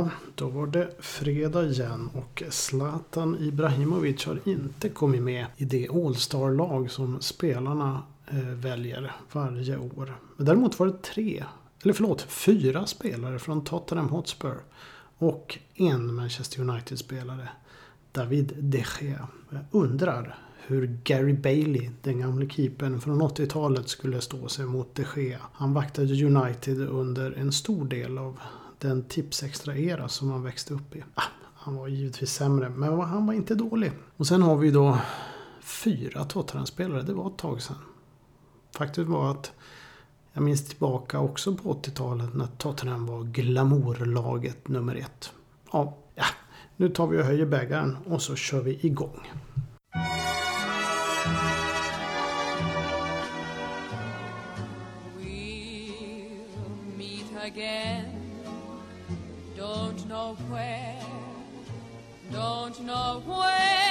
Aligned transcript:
Ja, 0.00 0.10
då 0.34 0.48
var 0.48 0.66
det 0.66 0.90
fredag 0.98 1.64
igen 1.64 2.10
och 2.14 2.42
Zlatan 2.50 3.36
Ibrahimovic 3.40 4.26
har 4.26 4.40
inte 4.44 4.88
kommit 4.88 5.22
med 5.22 5.46
i 5.56 5.64
det 5.64 5.88
All-star-lag 5.88 6.90
som 6.90 7.20
spelarna 7.20 8.02
eh, 8.30 8.38
väljer 8.38 9.12
varje 9.32 9.78
år. 9.78 10.18
Men 10.36 10.46
däremot 10.46 10.78
var 10.78 10.86
det 10.86 11.02
tre, 11.02 11.44
eller 11.82 11.92
förlåt, 11.92 12.22
fyra 12.22 12.86
spelare 12.86 13.38
från 13.38 13.64
Tottenham 13.64 14.08
Hotspur 14.08 14.56
och 15.18 15.58
en 15.74 16.14
Manchester 16.14 16.60
United-spelare, 16.60 17.48
David 18.12 18.52
de 18.58 18.84
Gea. 19.00 19.28
Jag 19.50 19.62
undrar 19.70 20.38
hur 20.66 20.98
Gary 21.04 21.32
Bailey, 21.32 21.90
den 22.02 22.20
gamle 22.20 22.48
keepern 22.48 23.00
från 23.00 23.22
80-talet, 23.22 23.88
skulle 23.88 24.20
stå 24.20 24.48
sig 24.48 24.66
mot 24.66 24.94
de 24.94 25.04
Gea. 25.16 25.38
Han 25.52 25.74
vaktade 25.74 26.24
United 26.24 26.80
under 26.88 27.32
en 27.32 27.52
stor 27.52 27.84
del 27.84 28.18
av 28.18 28.38
den 28.80 29.04
Tipsextra-era 29.04 30.08
som 30.08 30.30
han 30.30 30.42
växte 30.42 30.74
upp 30.74 30.96
i. 30.96 31.04
Ah, 31.14 31.22
han 31.54 31.76
var 31.76 31.88
givetvis 31.88 32.32
sämre, 32.32 32.68
men 32.68 33.00
han 33.00 33.26
var 33.26 33.34
inte 33.34 33.54
dålig. 33.54 33.92
Och 34.16 34.26
sen 34.26 34.42
har 34.42 34.56
vi 34.56 34.70
då 34.70 34.98
fyra 35.60 36.24
Tottenham-spelare. 36.24 37.02
Det 37.02 37.12
var 37.12 37.26
ett 37.26 37.38
tag 37.38 37.62
sedan. 37.62 37.76
Faktum 38.76 39.12
var 39.12 39.30
att 39.30 39.52
jag 40.32 40.42
minns 40.42 40.68
tillbaka 40.68 41.18
också 41.18 41.56
på 41.56 41.74
80-talet 41.74 42.34
när 42.34 42.46
Tottenham 42.46 43.06
var 43.06 43.24
glamourlaget 43.24 44.68
nummer 44.68 44.94
ett. 44.94 45.32
Ja, 45.72 45.96
ja, 46.14 46.24
nu 46.76 46.88
tar 46.88 47.06
vi 47.06 47.20
och 47.20 47.24
höjer 47.24 47.46
bägaren 47.46 47.96
och 48.06 48.22
så 48.22 48.36
kör 48.36 48.60
vi 48.60 48.86
igång. 48.86 49.30
We'll 55.18 55.56
meet 56.96 57.44
again. 57.44 58.09
Know 60.20 60.36
where, 60.50 60.96
don't 62.30 62.78
know 62.84 63.22
when, 63.24 63.89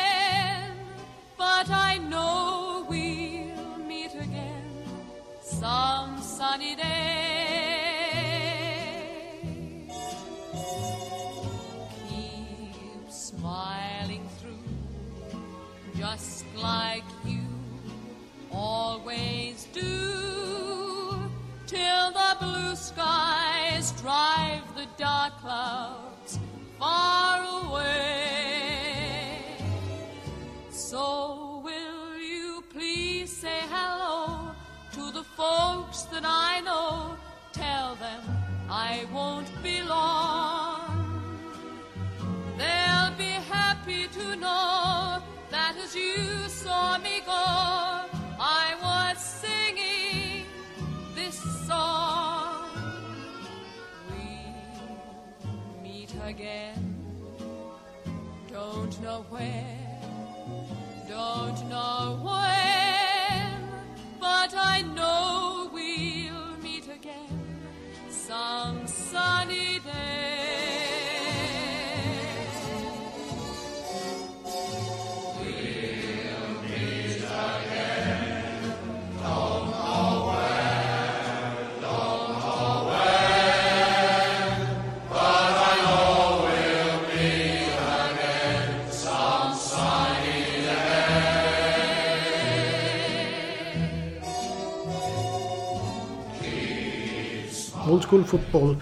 School 98.09 98.23
Fotboll 98.23 98.75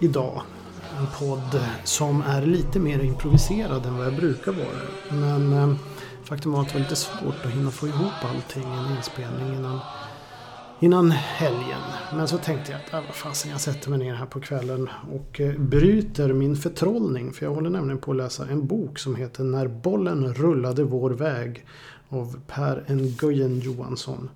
idag. 0.00 0.42
En 0.98 1.06
podd 1.18 1.60
som 1.84 2.22
är 2.22 2.46
lite 2.46 2.78
mer 2.78 2.98
improviserad 2.98 3.86
än 3.86 3.96
vad 3.96 4.06
jag 4.06 4.16
brukar 4.16 4.52
vara. 4.52 5.20
Men 5.20 5.52
eh, 5.52 5.76
faktum 6.24 6.52
var 6.52 6.60
att 6.60 6.68
det 6.68 6.74
var 6.74 6.80
lite 6.80 6.96
svårt 6.96 7.44
att 7.44 7.50
hinna 7.50 7.70
få 7.70 7.86
ihop 7.86 8.12
allting 8.22 8.62
i 8.62 8.76
en 8.76 8.96
inspelning 8.96 9.54
innan, 9.54 9.78
innan 10.80 11.10
helgen. 11.10 11.80
Men 12.16 12.28
så 12.28 12.38
tänkte 12.38 12.72
jag 12.72 12.80
att 12.80 12.92
äh, 12.92 13.06
vad 13.06 13.14
fasen, 13.14 13.50
jag 13.50 13.60
sätter 13.60 13.90
mig 13.90 13.98
ner 13.98 14.14
här 14.14 14.26
på 14.26 14.40
kvällen 14.40 14.88
och 15.12 15.40
eh, 15.40 15.58
bryter 15.58 16.32
min 16.32 16.56
förtrollning. 16.56 17.32
För 17.32 17.46
jag 17.46 17.54
håller 17.54 17.70
nämligen 17.70 18.00
på 18.00 18.10
att 18.10 18.16
läsa 18.16 18.46
en 18.48 18.66
bok 18.66 18.98
som 18.98 19.16
heter 19.16 19.44
När 19.44 19.68
bollen 19.68 20.34
rullade 20.34 20.84
vår 20.84 21.10
väg 21.10 21.66
av 22.08 22.40
Per 22.46 22.84
Nguyen 22.88 23.60
Johansson. 23.60 24.30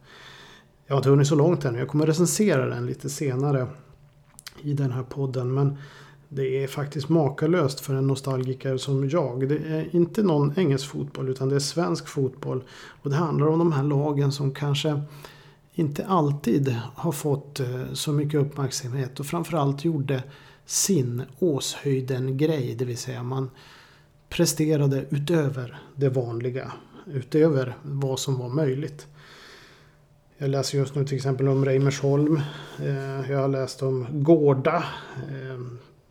Jag 0.86 0.94
har 0.94 0.98
inte 0.98 1.10
hunnit 1.10 1.28
så 1.28 1.34
långt 1.34 1.64
än. 1.64 1.74
Jag 1.74 1.88
kommer 1.88 2.06
recensera 2.06 2.66
den 2.66 2.86
lite 2.86 3.08
senare 3.08 3.66
i 4.62 4.72
den 4.72 4.92
här 4.92 5.02
podden. 5.02 5.54
Men 5.54 5.76
det 6.28 6.62
är 6.62 6.68
faktiskt 6.68 7.08
makalöst 7.08 7.80
för 7.80 7.94
en 7.94 8.06
nostalgiker 8.06 8.76
som 8.76 9.08
jag. 9.08 9.48
Det 9.48 9.56
är 9.56 9.96
inte 9.96 10.22
någon 10.22 10.52
engelsk 10.56 10.86
fotboll 10.86 11.28
utan 11.28 11.48
det 11.48 11.54
är 11.54 11.60
svensk 11.60 12.08
fotboll. 12.08 12.64
Och 13.02 13.10
det 13.10 13.16
handlar 13.16 13.46
om 13.46 13.58
de 13.58 13.72
här 13.72 13.82
lagen 13.82 14.32
som 14.32 14.54
kanske 14.54 15.02
inte 15.74 16.06
alltid 16.06 16.76
har 16.94 17.12
fått 17.12 17.60
eh, 17.60 17.92
så 17.92 18.12
mycket 18.12 18.40
uppmärksamhet 18.40 19.20
och 19.20 19.26
framförallt 19.26 19.84
gjorde 19.84 20.22
sin 20.66 21.22
Åshöjden-grej. 21.38 22.74
Det 22.78 22.84
vill 22.84 22.98
säga 22.98 23.22
man 23.22 23.50
presterade 24.28 25.04
utöver 25.10 25.80
det 25.96 26.08
vanliga. 26.08 26.72
Utöver 27.06 27.76
vad 27.82 28.18
som 28.18 28.38
var 28.38 28.48
möjligt. 28.48 29.06
Jag 30.40 30.50
läser 30.50 30.78
just 30.78 30.94
nu 30.94 31.04
till 31.04 31.16
exempel 31.16 31.48
om 31.48 31.64
Reimersholm. 31.64 32.40
Eh, 32.78 33.30
jag 33.30 33.38
har 33.38 33.48
läst 33.48 33.82
om 33.82 34.06
Gårda. 34.10 34.84
Eh, 35.16 35.60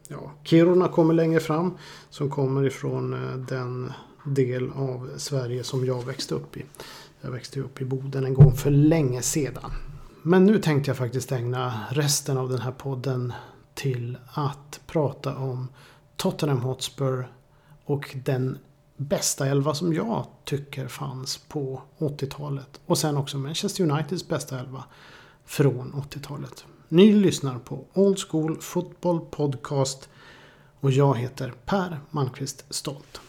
ja, 0.08 0.32
Kiruna 0.44 0.88
kommer 0.88 1.14
längre 1.14 1.40
fram. 1.40 1.78
Som 2.10 2.30
kommer 2.30 2.66
ifrån 2.66 3.14
eh, 3.14 3.38
den 3.38 3.94
del 4.26 4.72
av 4.76 5.10
Sverige 5.18 5.64
som 5.64 5.86
jag 5.86 6.06
växte 6.06 6.36
upp 6.36 6.58
i. 6.58 6.66
Jag 7.22 7.32
växte 7.32 7.60
upp 7.60 7.82
i 7.82 7.86
Boden 7.86 8.26
en 8.26 8.34
gång 8.34 8.56
för 8.56 8.72
länge 8.72 9.22
sedan. 9.22 9.72
Men 10.22 10.46
nu 10.46 10.60
tänkte 10.60 10.90
jag 10.90 10.98
faktiskt 10.98 11.32
ägna 11.32 11.80
resten 11.92 12.38
av 12.38 12.50
den 12.50 12.60
här 12.60 12.72
podden 12.72 13.34
till 13.74 14.18
att 14.34 14.80
prata 14.88 15.36
om 15.36 15.68
Tottenham 16.16 16.62
Hotspur 16.62 17.28
och 17.86 18.16
den 18.26 18.58
bästa 18.98 19.48
elva 19.48 19.74
som 19.74 19.94
jag 19.94 20.26
tycker 20.44 20.88
fanns 20.88 21.38
på 21.38 21.82
80-talet. 21.98 22.80
Och 22.86 22.98
sen 22.98 23.18
också 23.18 23.38
Manchester 23.38 23.92
Uniteds 23.92 24.28
bästa 24.28 24.60
elva 24.60 24.84
från 25.46 25.94
80-talet. 25.94 26.66
Ni 26.90 27.14
lyssnar 27.14 27.60
på 27.60 27.86
Old 27.94 28.20
School 28.20 28.62
Football 28.62 29.20
Podcast 29.20 30.10
och 30.80 30.92
jag 30.92 31.18
heter 31.18 31.54
Per 31.66 32.00
Malmqvist 32.12 32.66
Stolt. 32.70 33.22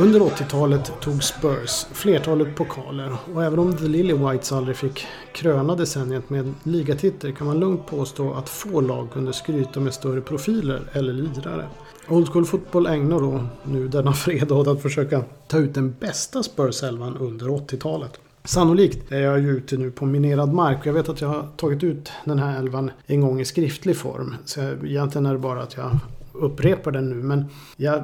Under 0.00 0.20
80-talet 0.20 0.92
tog 1.00 1.22
Spurs 1.24 1.86
flertalet 1.92 2.56
pokaler 2.56 3.16
och 3.34 3.44
även 3.44 3.58
om 3.58 3.76
The 3.76 3.84
Lily 3.84 4.14
Whites 4.14 4.52
aldrig 4.52 4.76
fick 4.76 5.06
kröna 5.32 5.76
decenniet 5.76 6.30
med 6.30 6.54
ligatitel 6.62 7.34
kan 7.34 7.46
man 7.46 7.60
lugnt 7.60 7.86
påstå 7.86 8.32
att 8.32 8.48
få 8.48 8.80
lag 8.80 9.10
kunde 9.12 9.32
skryta 9.32 9.80
med 9.80 9.94
större 9.94 10.20
profiler 10.20 10.82
eller 10.92 11.12
lirare. 11.12 11.66
Old 12.08 12.28
School 12.28 12.46
Football 12.46 12.86
ägnar 12.86 13.20
då 13.20 13.44
nu 13.64 13.88
denna 13.88 14.12
fredag 14.12 14.54
åt 14.54 14.66
att 14.66 14.82
försöka 14.82 15.22
ta 15.48 15.58
ut 15.58 15.74
den 15.74 15.94
bästa 16.00 16.42
Spurs-elvan 16.42 17.16
under 17.16 17.46
80-talet. 17.46 18.20
Sannolikt 18.44 19.12
är 19.12 19.20
jag 19.20 19.40
ju 19.40 19.56
ute 19.56 19.76
nu 19.76 19.90
på 19.90 20.06
minerad 20.06 20.52
mark 20.52 20.80
och 20.80 20.86
jag 20.86 20.92
vet 20.92 21.08
att 21.08 21.20
jag 21.20 21.28
har 21.28 21.48
tagit 21.56 21.82
ut 21.82 22.12
den 22.24 22.38
här 22.38 22.58
elvan 22.58 22.90
en 23.06 23.20
gång 23.20 23.40
i 23.40 23.44
skriftlig 23.44 23.96
form. 23.96 24.34
Så 24.44 24.60
egentligen 24.60 25.26
är 25.26 25.32
det 25.32 25.38
bara 25.38 25.62
att 25.62 25.76
jag 25.76 25.98
upprepar 26.32 26.90
den 26.90 27.10
nu 27.10 27.16
men 27.16 27.44
jag 27.76 28.02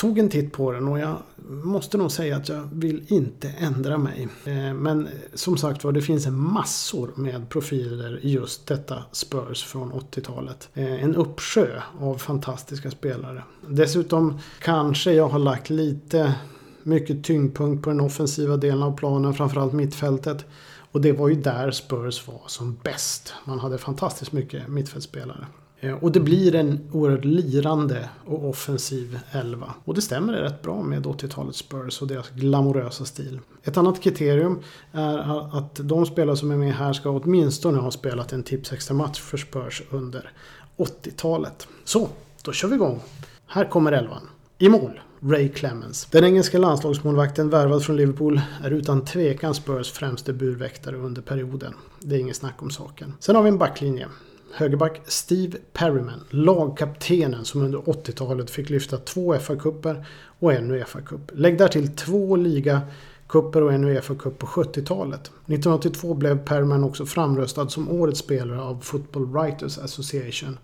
tog 0.00 0.18
en 0.18 0.28
titt 0.28 0.52
på 0.52 0.72
den 0.72 0.88
och 0.88 0.98
jag 0.98 1.16
måste 1.48 1.98
nog 1.98 2.12
säga 2.12 2.36
att 2.36 2.48
jag 2.48 2.68
vill 2.72 3.04
inte 3.08 3.48
ändra 3.48 3.98
mig. 3.98 4.28
Eh, 4.44 4.74
men 4.74 5.08
som 5.34 5.56
sagt 5.56 5.84
var, 5.84 5.92
det 5.92 6.02
finns 6.02 6.26
massor 6.26 7.10
med 7.14 7.48
profiler 7.48 8.20
i 8.22 8.30
just 8.30 8.66
detta 8.66 9.04
Spurs 9.12 9.64
från 9.64 9.92
80-talet. 9.92 10.68
Eh, 10.74 11.04
en 11.04 11.16
uppsjö 11.16 11.82
av 12.00 12.18
fantastiska 12.18 12.90
spelare. 12.90 13.42
Dessutom 13.66 14.38
kanske 14.62 15.12
jag 15.12 15.28
har 15.28 15.38
lagt 15.38 15.70
lite 15.70 16.34
mycket 16.82 17.24
tyngdpunkt 17.24 17.84
på 17.84 17.90
den 17.90 18.00
offensiva 18.00 18.56
delen 18.56 18.82
av 18.82 18.96
planen, 18.96 19.34
framförallt 19.34 19.72
mittfältet. 19.72 20.44
Och 20.92 21.00
det 21.00 21.12
var 21.12 21.28
ju 21.28 21.34
där 21.34 21.70
Spurs 21.70 22.28
var 22.28 22.42
som 22.46 22.78
bäst. 22.82 23.34
Man 23.44 23.58
hade 23.58 23.78
fantastiskt 23.78 24.32
mycket 24.32 24.68
mittfältspelare. 24.68 25.46
Eh, 25.80 25.92
och 25.92 26.12
det 26.12 26.20
blir 26.20 26.54
en 26.54 26.88
oerhört 26.92 27.24
lirande 27.24 28.08
och 28.26 28.48
offensiv 28.48 29.18
elva. 29.32 29.74
Och 29.84 29.94
det 29.94 30.00
stämmer 30.00 30.32
rätt 30.32 30.62
bra 30.62 30.82
med 30.82 31.06
80-talets 31.06 31.58
Spurs 31.58 32.02
och 32.02 32.08
deras 32.08 32.30
glamorösa 32.30 33.04
stil. 33.04 33.40
Ett 33.62 33.76
annat 33.76 34.00
kriterium 34.00 34.58
är 34.92 35.18
att 35.58 35.74
de 35.74 36.06
spelare 36.06 36.36
som 36.36 36.50
är 36.50 36.56
med 36.56 36.74
här 36.74 36.92
ska 36.92 37.10
åtminstone 37.10 37.78
ha 37.78 37.90
spelat 37.90 38.32
en 38.32 38.42
tips 38.42 38.72
extra 38.72 38.94
match 38.94 39.20
för 39.20 39.38
Spurs 39.38 39.82
under 39.90 40.32
80-talet. 40.76 41.68
Så, 41.84 42.08
då 42.42 42.52
kör 42.52 42.68
vi 42.68 42.74
igång. 42.74 43.00
Här 43.46 43.64
kommer 43.64 43.92
elvan. 43.92 44.28
I 44.58 44.68
mål, 44.68 45.00
Ray 45.20 45.48
Clemens. 45.48 46.06
Den 46.10 46.24
engelska 46.24 46.58
landslagsmålvakten 46.58 47.50
värvad 47.50 47.84
från 47.84 47.96
Liverpool 47.96 48.40
är 48.64 48.70
utan 48.70 49.04
tvekan 49.04 49.54
Spurs 49.54 49.92
främste 49.92 50.32
burväktare 50.32 50.96
under 50.96 51.22
perioden. 51.22 51.74
Det 52.00 52.16
är 52.16 52.20
inget 52.20 52.36
snack 52.36 52.62
om 52.62 52.70
saken. 52.70 53.14
Sen 53.20 53.36
har 53.36 53.42
vi 53.42 53.48
en 53.48 53.58
backlinje. 53.58 54.06
Högerback 54.52 55.00
Steve 55.06 55.58
Perryman, 55.72 56.24
lagkaptenen 56.30 57.44
som 57.44 57.62
under 57.62 57.78
80-talet 57.78 58.50
fick 58.50 58.70
lyfta 58.70 58.96
två 58.96 59.34
FA-cuper 59.34 60.04
och 60.38 60.52
en 60.52 60.70
Uefa-cup. 60.70 61.30
Lägg 61.34 61.58
därtill 61.58 61.96
två 61.96 62.36
liga-cuper 62.36 63.62
och 63.62 63.72
en 63.72 63.84
Uefa-cup 63.84 64.38
på 64.38 64.46
70-talet. 64.46 65.20
1982 65.20 66.14
blev 66.14 66.44
Perryman 66.44 66.84
också 66.84 67.06
framröstad 67.06 67.68
som 67.68 67.90
årets 67.90 68.20
spelare 68.20 68.60
av 68.60 68.80
Football 68.80 69.26
Writers 69.26 69.78
Association. 69.78 70.58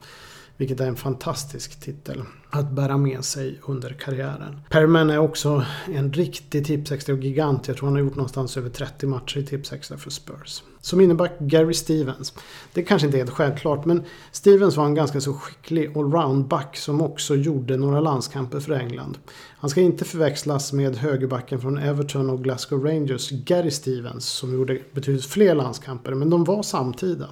Vilket 0.56 0.80
är 0.80 0.86
en 0.86 0.96
fantastisk 0.96 1.80
titel 1.80 2.22
att 2.50 2.70
bära 2.70 2.96
med 2.96 3.24
sig 3.24 3.60
under 3.66 3.90
karriären. 3.90 4.60
Perman 4.70 5.10
är 5.10 5.18
också 5.18 5.64
en 5.86 6.12
riktig 6.12 6.66
tipsextra 6.66 7.14
och 7.14 7.20
gigant. 7.20 7.68
Jag 7.68 7.76
tror 7.76 7.86
han 7.86 7.96
har 7.96 8.02
gjort 8.02 8.16
någonstans 8.16 8.56
över 8.56 8.70
30 8.70 9.06
matcher 9.06 9.38
i 9.38 9.46
tipsextra 9.46 9.98
för 9.98 10.10
Spurs. 10.10 10.62
Som 10.80 11.00
inneback 11.00 11.38
Gary 11.38 11.74
Stevens. 11.74 12.34
Det 12.72 12.82
kanske 12.82 13.06
inte 13.06 13.16
är 13.16 13.18
helt 13.18 13.30
självklart 13.30 13.84
men 13.84 14.02
Stevens 14.32 14.76
var 14.76 14.84
en 14.84 14.94
ganska 14.94 15.20
så 15.20 15.32
skicklig 15.32 15.96
allround-back 15.96 16.76
som 16.76 17.02
också 17.02 17.34
gjorde 17.34 17.76
några 17.76 18.00
landskamper 18.00 18.60
för 18.60 18.72
England. 18.72 19.18
Han 19.58 19.70
ska 19.70 19.80
inte 19.80 20.04
förväxlas 20.04 20.72
med 20.72 20.96
högerbacken 20.96 21.60
från 21.60 21.78
Everton 21.78 22.30
och 22.30 22.44
Glasgow 22.44 22.84
Rangers, 22.84 23.30
Gary 23.30 23.70
Stevens, 23.70 24.26
som 24.26 24.54
gjorde 24.54 24.78
betydligt 24.92 25.26
fler 25.26 25.54
landskamper 25.54 26.14
men 26.14 26.30
de 26.30 26.44
var 26.44 26.62
samtida. 26.62 27.28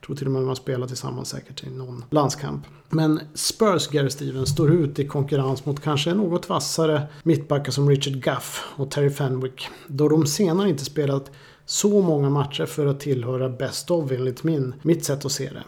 Jag 0.00 0.06
tror 0.06 0.16
till 0.16 0.26
och 0.26 0.32
med 0.32 0.40
att 0.40 0.46
man 0.46 0.56
spelat 0.56 0.88
tillsammans 0.88 1.28
säkert 1.28 1.64
i 1.64 1.70
någon 1.70 2.04
landskamp. 2.10 2.66
Men 2.88 3.20
Spurs 3.34 3.88
Gary 3.88 4.10
Stevens 4.10 4.50
står 4.50 4.72
ut 4.72 4.98
i 4.98 5.08
konkurrens 5.08 5.66
mot 5.66 5.80
kanske 5.80 6.14
något 6.14 6.48
vassare 6.48 7.02
mittbackar 7.22 7.72
som 7.72 7.88
Richard 7.90 8.14
Gaff 8.14 8.64
och 8.76 8.90
Terry 8.90 9.10
Fenwick. 9.10 9.68
Då 9.86 10.08
de 10.08 10.26
senare 10.26 10.68
inte 10.68 10.84
spelat 10.84 11.30
så 11.64 12.02
många 12.02 12.30
matcher 12.30 12.66
för 12.66 12.86
att 12.86 13.00
tillhöra 13.00 13.48
Best 13.48 13.90
of 13.90 14.12
enligt 14.12 14.42
min, 14.42 14.74
mitt 14.82 15.04
sätt 15.04 15.24
att 15.24 15.32
se 15.32 15.50
det. 15.50 15.62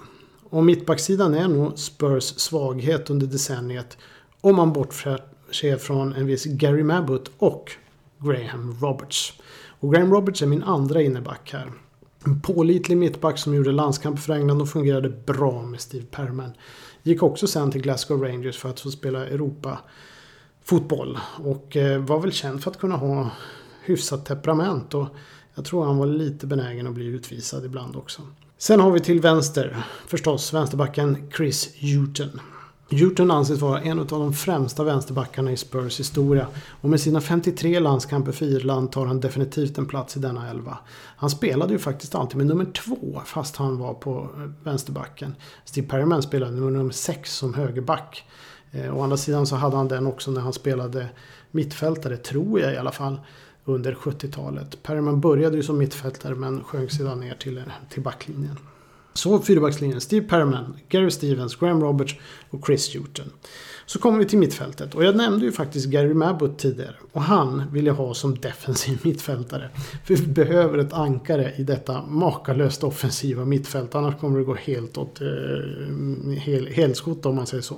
Och 0.50 0.64
mittbacksidan 0.64 1.34
är 1.34 1.48
nog 1.48 1.78
Spurs 1.78 2.24
svaghet 2.24 3.10
under 3.10 3.26
decenniet 3.26 3.98
om 4.40 4.56
man 4.56 4.72
bortser 4.72 5.76
från 5.76 6.12
en 6.12 6.26
viss 6.26 6.44
Gary 6.44 6.82
Mabbott 6.82 7.30
och 7.38 7.72
Graham 8.18 8.76
Roberts. 8.80 9.32
Och 9.80 9.92
Graham 9.92 10.12
Roberts 10.12 10.42
är 10.42 10.46
min 10.46 10.62
andra 10.62 11.02
inneback 11.02 11.52
här. 11.52 11.72
En 12.28 12.40
pålitlig 12.40 12.96
mittback 12.96 13.38
som 13.38 13.54
gjorde 13.54 13.72
landskamp 13.72 14.18
för 14.18 14.32
England 14.32 14.60
och 14.60 14.68
fungerade 14.68 15.08
bra 15.08 15.62
med 15.62 15.80
Steve 15.80 16.04
Perman. 16.10 16.52
Gick 17.02 17.22
också 17.22 17.46
sen 17.46 17.70
till 17.70 17.82
Glasgow 17.82 18.22
Rangers 18.22 18.58
för 18.58 18.68
att 18.68 18.80
få 18.80 18.90
spela 18.90 19.26
Europa 19.26 19.78
fotboll 20.64 21.18
och 21.44 21.76
eh, 21.76 22.00
var 22.00 22.20
väl 22.20 22.32
känd 22.32 22.62
för 22.62 22.70
att 22.70 22.78
kunna 22.78 22.96
ha 22.96 23.30
hyfsat 23.84 24.26
temperament 24.26 24.94
och 24.94 25.06
jag 25.54 25.64
tror 25.64 25.84
han 25.84 25.98
var 25.98 26.06
lite 26.06 26.46
benägen 26.46 26.86
att 26.86 26.94
bli 26.94 27.06
utvisad 27.06 27.64
ibland 27.64 27.96
också. 27.96 28.22
Sen 28.58 28.80
har 28.80 28.90
vi 28.90 29.00
till 29.00 29.20
vänster 29.20 29.82
förstås 30.06 30.54
vänsterbacken 30.54 31.30
Chris 31.36 31.74
Hughton. 31.80 32.40
Hewton 32.90 33.30
anses 33.30 33.60
vara 33.60 33.80
en 33.80 33.98
av 33.98 34.06
de 34.06 34.32
främsta 34.32 34.84
vänsterbackarna 34.84 35.52
i 35.52 35.56
Spurs 35.56 36.00
historia 36.00 36.46
och 36.80 36.88
med 36.88 37.00
sina 37.00 37.20
53 37.20 37.80
landskamper 37.80 38.32
för 38.32 38.46
Irland 38.46 38.92
tar 38.92 39.06
han 39.06 39.20
definitivt 39.20 39.78
en 39.78 39.86
plats 39.86 40.16
i 40.16 40.20
denna 40.20 40.50
elva. 40.50 40.78
Han 41.16 41.30
spelade 41.30 41.72
ju 41.72 41.78
faktiskt 41.78 42.14
alltid 42.14 42.36
med 42.36 42.46
nummer 42.46 42.64
två 42.64 43.22
fast 43.24 43.56
han 43.56 43.78
var 43.78 43.94
på 43.94 44.28
eh, 44.36 44.50
vänsterbacken. 44.64 45.34
Steve 45.64 45.88
Perryman 45.88 46.22
spelade 46.22 46.52
med 46.52 46.72
nummer 46.72 46.92
sex 46.92 47.36
som 47.36 47.54
högerback. 47.54 48.24
Eh, 48.72 48.98
Å 48.98 49.02
andra 49.02 49.16
sidan 49.16 49.46
så 49.46 49.56
hade 49.56 49.76
han 49.76 49.88
den 49.88 50.06
också 50.06 50.30
när 50.30 50.40
han 50.40 50.52
spelade 50.52 51.08
mittfältare, 51.50 52.16
tror 52.16 52.60
jag 52.60 52.72
i 52.72 52.76
alla 52.76 52.92
fall, 52.92 53.20
under 53.64 53.94
70-talet. 53.94 54.82
Perryman 54.82 55.20
började 55.20 55.56
ju 55.56 55.62
som 55.62 55.78
mittfältare 55.78 56.34
men 56.34 56.64
sjönk 56.64 56.90
sedan 56.90 57.20
ner 57.20 57.34
till, 57.34 57.58
eh, 57.58 57.64
till 57.90 58.02
backlinjen. 58.02 58.58
Så 59.18 59.38
fyrbackslinjen. 59.42 60.00
Steve 60.00 60.26
Perryman, 60.26 60.76
Gary 60.88 61.10
Stevens, 61.10 61.56
Graham 61.56 61.80
Roberts 61.80 62.14
och 62.50 62.66
Chris 62.66 62.94
Hewton. 62.94 63.32
Så 63.86 63.98
kommer 63.98 64.18
vi 64.18 64.24
till 64.24 64.38
mittfältet. 64.38 64.94
Och 64.94 65.04
jag 65.04 65.16
nämnde 65.16 65.44
ju 65.44 65.52
faktiskt 65.52 65.86
Gary 65.86 66.14
Mabbott 66.14 66.58
tidigare. 66.58 66.94
Och 67.12 67.22
han 67.22 67.62
vill 67.72 67.86
jag 67.86 67.94
ha 67.94 68.14
som 68.14 68.38
defensiv 68.38 68.98
mittfältare. 69.02 69.70
För 70.04 70.14
vi 70.14 70.26
behöver 70.26 70.78
ett 70.78 70.92
ankare 70.92 71.52
i 71.56 71.62
detta 71.62 72.02
makalöst 72.02 72.84
offensiva 72.84 73.44
mittfält. 73.44 73.94
Annars 73.94 74.20
kommer 74.20 74.38
det 74.38 74.44
gå 74.44 74.54
helt 74.54 74.98
åt 74.98 75.20
eh, 75.20 75.26
hel, 76.36 76.66
helskott 76.66 77.26
om 77.26 77.34
man 77.34 77.46
säger 77.46 77.62
så. 77.62 77.76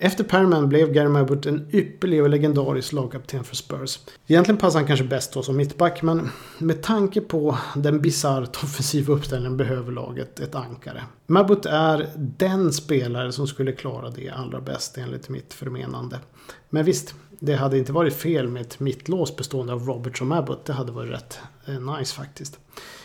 Efter 0.00 0.24
Perman 0.24 0.68
blev 0.68 0.92
Gary 0.92 1.08
Mabbott 1.08 1.46
en 1.46 1.68
ypperlig 1.72 2.22
och 2.22 2.28
legendarisk 2.28 2.92
lagkapten 2.92 3.44
för 3.44 3.56
Spurs. 3.56 3.98
Egentligen 4.26 4.58
passar 4.58 4.78
han 4.78 4.86
kanske 4.86 5.04
bäst 5.04 5.32
då 5.32 5.42
som 5.42 5.56
mittback 5.56 6.02
men 6.02 6.30
med 6.58 6.82
tanke 6.82 7.20
på 7.20 7.58
den 7.76 8.00
bisarrt 8.00 8.56
offensiva 8.56 9.14
uppställningen 9.14 9.56
behöver 9.56 9.92
laget 9.92 10.40
ett 10.40 10.54
ankare. 10.54 11.02
Mabbott 11.26 11.66
är 11.66 12.08
den 12.16 12.72
spelare 12.72 13.32
som 13.32 13.46
skulle 13.46 13.72
klara 13.72 14.10
det 14.10 14.30
allra 14.30 14.60
bäst 14.60 14.98
enligt 14.98 15.28
mitt 15.28 15.54
förmenande. 15.54 16.18
Men 16.70 16.84
visst, 16.84 17.14
det 17.40 17.54
hade 17.54 17.78
inte 17.78 17.92
varit 17.92 18.14
fel 18.14 18.48
med 18.48 18.62
ett 18.62 18.80
mittlås 18.80 19.36
bestående 19.36 19.72
av 19.72 19.86
Roberts 19.86 20.20
och 20.20 20.26
Mabbott. 20.26 20.64
Det 20.64 20.72
hade 20.72 20.92
varit 20.92 21.12
rätt 21.12 21.38
eh, 21.66 21.80
nice 21.80 22.14
faktiskt. 22.14 22.58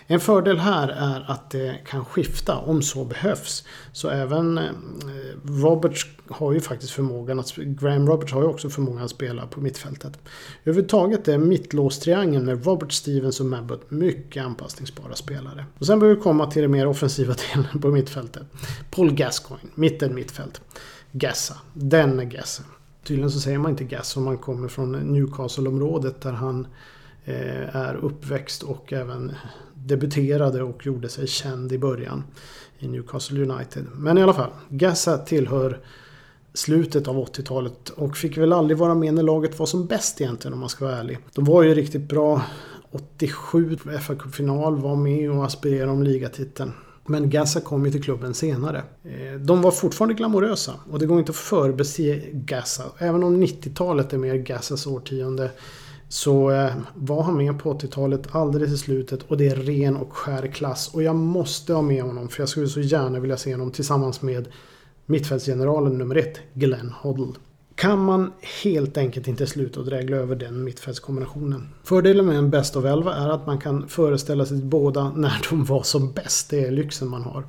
En 0.07 0.19
fördel 0.19 0.60
här 0.60 0.88
är 0.88 1.31
att 1.31 1.50
det 1.50 1.77
kan 1.86 2.05
skifta 2.05 2.57
om 2.57 2.81
så 2.81 3.05
behövs. 3.05 3.63
Så 3.91 4.10
även 4.10 4.57
eh, 4.57 4.63
Roberts 5.43 6.07
har 6.27 6.53
ju 6.53 6.60
faktiskt 6.60 6.91
förmågan 6.91 7.39
att... 7.39 7.55
Graham 7.55 8.07
Roberts 8.07 8.33
har 8.33 8.41
ju 8.41 8.48
också 8.48 8.69
förmågan 8.69 9.03
att 9.03 9.12
spela 9.12 9.48
på 9.48 9.62
mittfältet. 9.62 10.19
Överhuvudtaget 10.63 11.27
är 11.27 11.38
mittlåstriangeln 11.38 12.45
med 12.45 12.65
Robert 12.65 12.91
Stevens 12.91 13.39
och 13.39 13.45
Mabbott 13.45 13.91
mycket 13.91 14.45
anpassningsbara 14.45 15.15
spelare. 15.15 15.65
Och 15.79 15.86
sen 15.86 16.00
börjar 16.00 16.15
vi 16.15 16.22
komma 16.22 16.51
till 16.51 16.62
den 16.62 16.72
mer 16.72 16.88
offensiva 16.88 17.36
delen 17.53 17.81
på 17.81 17.88
mittfältet. 17.88 18.43
Paul 18.91 19.13
Gascoigne, 19.13 19.69
mitten 19.75 20.15
mittfält. 20.15 20.62
Gassa, 21.12 21.57
den 21.74 22.29
Gassa. 22.29 22.63
Tydligen 23.03 23.31
så 23.31 23.39
säger 23.39 23.57
man 23.57 23.72
inte 23.72 23.83
Gass 23.83 24.17
om 24.17 24.24
man 24.24 24.38
kommer 24.38 24.67
från 24.67 24.91
Newcastle-området 24.91 26.22
där 26.22 26.31
han 26.31 26.67
Eh, 27.25 27.75
är 27.75 27.95
uppväxt 27.95 28.63
och 28.63 28.93
även 28.93 29.31
debuterade 29.73 30.63
och 30.63 30.85
gjorde 30.85 31.09
sig 31.09 31.27
känd 31.27 31.71
i 31.71 31.77
början 31.77 32.23
i 32.79 32.87
Newcastle 32.87 33.41
United. 33.41 33.85
Men 33.93 34.17
i 34.17 34.23
alla 34.23 34.33
fall, 34.33 34.49
Gassa 34.69 35.17
tillhör 35.17 35.79
slutet 36.53 37.07
av 37.07 37.25
80-talet 37.25 37.89
och 37.89 38.17
fick 38.17 38.37
väl 38.37 38.53
aldrig 38.53 38.77
vara 38.77 38.95
med 38.95 39.13
när 39.13 39.23
laget 39.23 39.59
var 39.59 39.65
som 39.65 39.85
bäst 39.85 40.21
egentligen 40.21 40.53
om 40.53 40.59
man 40.59 40.69
ska 40.69 40.85
vara 40.85 40.97
ärlig. 40.97 41.17
De 41.33 41.45
var 41.45 41.63
ju 41.63 41.73
riktigt 41.73 42.09
bra 42.09 42.41
87 42.91 43.77
FA 44.01 44.15
final 44.33 44.81
var 44.81 44.95
med 44.95 45.31
och 45.31 45.45
aspirerade 45.45 45.91
om 45.91 46.03
ligatiteln. 46.03 46.71
Men 47.05 47.29
Gassa 47.29 47.61
kom 47.61 47.85
ju 47.85 47.91
till 47.91 48.03
klubben 48.03 48.33
senare. 48.33 48.83
Eh, 49.03 49.39
de 49.39 49.61
var 49.61 49.71
fortfarande 49.71 50.13
glamorösa 50.13 50.73
och 50.91 50.99
det 50.99 51.05
går 51.05 51.19
inte 51.19 51.31
att 51.31 51.35
förbese 51.35 52.21
Gassa. 52.31 52.83
Även 52.97 53.23
om 53.23 53.43
90-talet 53.43 54.13
är 54.13 54.17
mer 54.17 54.35
Gassas 54.35 54.87
årtionde 54.87 55.51
så 56.13 56.51
eh, 56.51 56.74
var 56.96 57.24
han 57.24 57.38
med 57.38 57.60
på 57.60 57.74
80-talet 57.74 58.36
alldeles 58.36 58.72
i 58.72 58.77
slutet 58.77 59.24
och 59.27 59.38
det 59.38 59.48
är 59.48 59.55
ren 59.55 59.98
och 59.98 60.13
skär 60.13 60.48
klass. 60.48 60.93
Och 60.93 61.03
jag 61.03 61.15
måste 61.15 61.74
ha 61.74 61.82
med 61.82 62.03
honom 62.03 62.29
för 62.29 62.41
jag 62.41 62.50
skulle 62.50 62.67
så 62.67 62.79
gärna 62.79 63.20
vilja 63.20 63.38
se 63.38 63.53
honom 63.53 63.72
tillsammans 63.72 64.22
med 64.22 64.48
mittfältsgeneralen 65.05 65.98
nummer 65.98 66.15
ett, 66.15 66.39
Glenn 66.53 66.93
Hoddle. 67.01 67.34
Kan 67.75 68.00
man 68.00 68.32
helt 68.63 68.98
enkelt 68.98 69.27
inte 69.27 69.48
sluta 69.48 69.79
att 69.79 69.86
drägla 69.86 70.17
över 70.17 70.36
den 70.36 70.63
mittfältskombinationen. 70.63 71.70
Fördelen 71.84 72.25
med 72.25 72.38
en 72.38 72.50
Best 72.50 72.75
of 72.75 72.86
11 72.86 73.13
är 73.13 73.29
att 73.29 73.48
man 73.48 73.60
kan 73.60 73.88
föreställa 73.88 74.46
sig 74.46 74.58
båda 74.58 75.12
när 75.15 75.48
de 75.50 75.65
var 75.65 75.84
som 75.84 76.12
bäst. 76.12 76.50
Det 76.50 76.65
är 76.65 76.72
lyxen 76.72 77.08
man 77.08 77.24
har. 77.24 77.43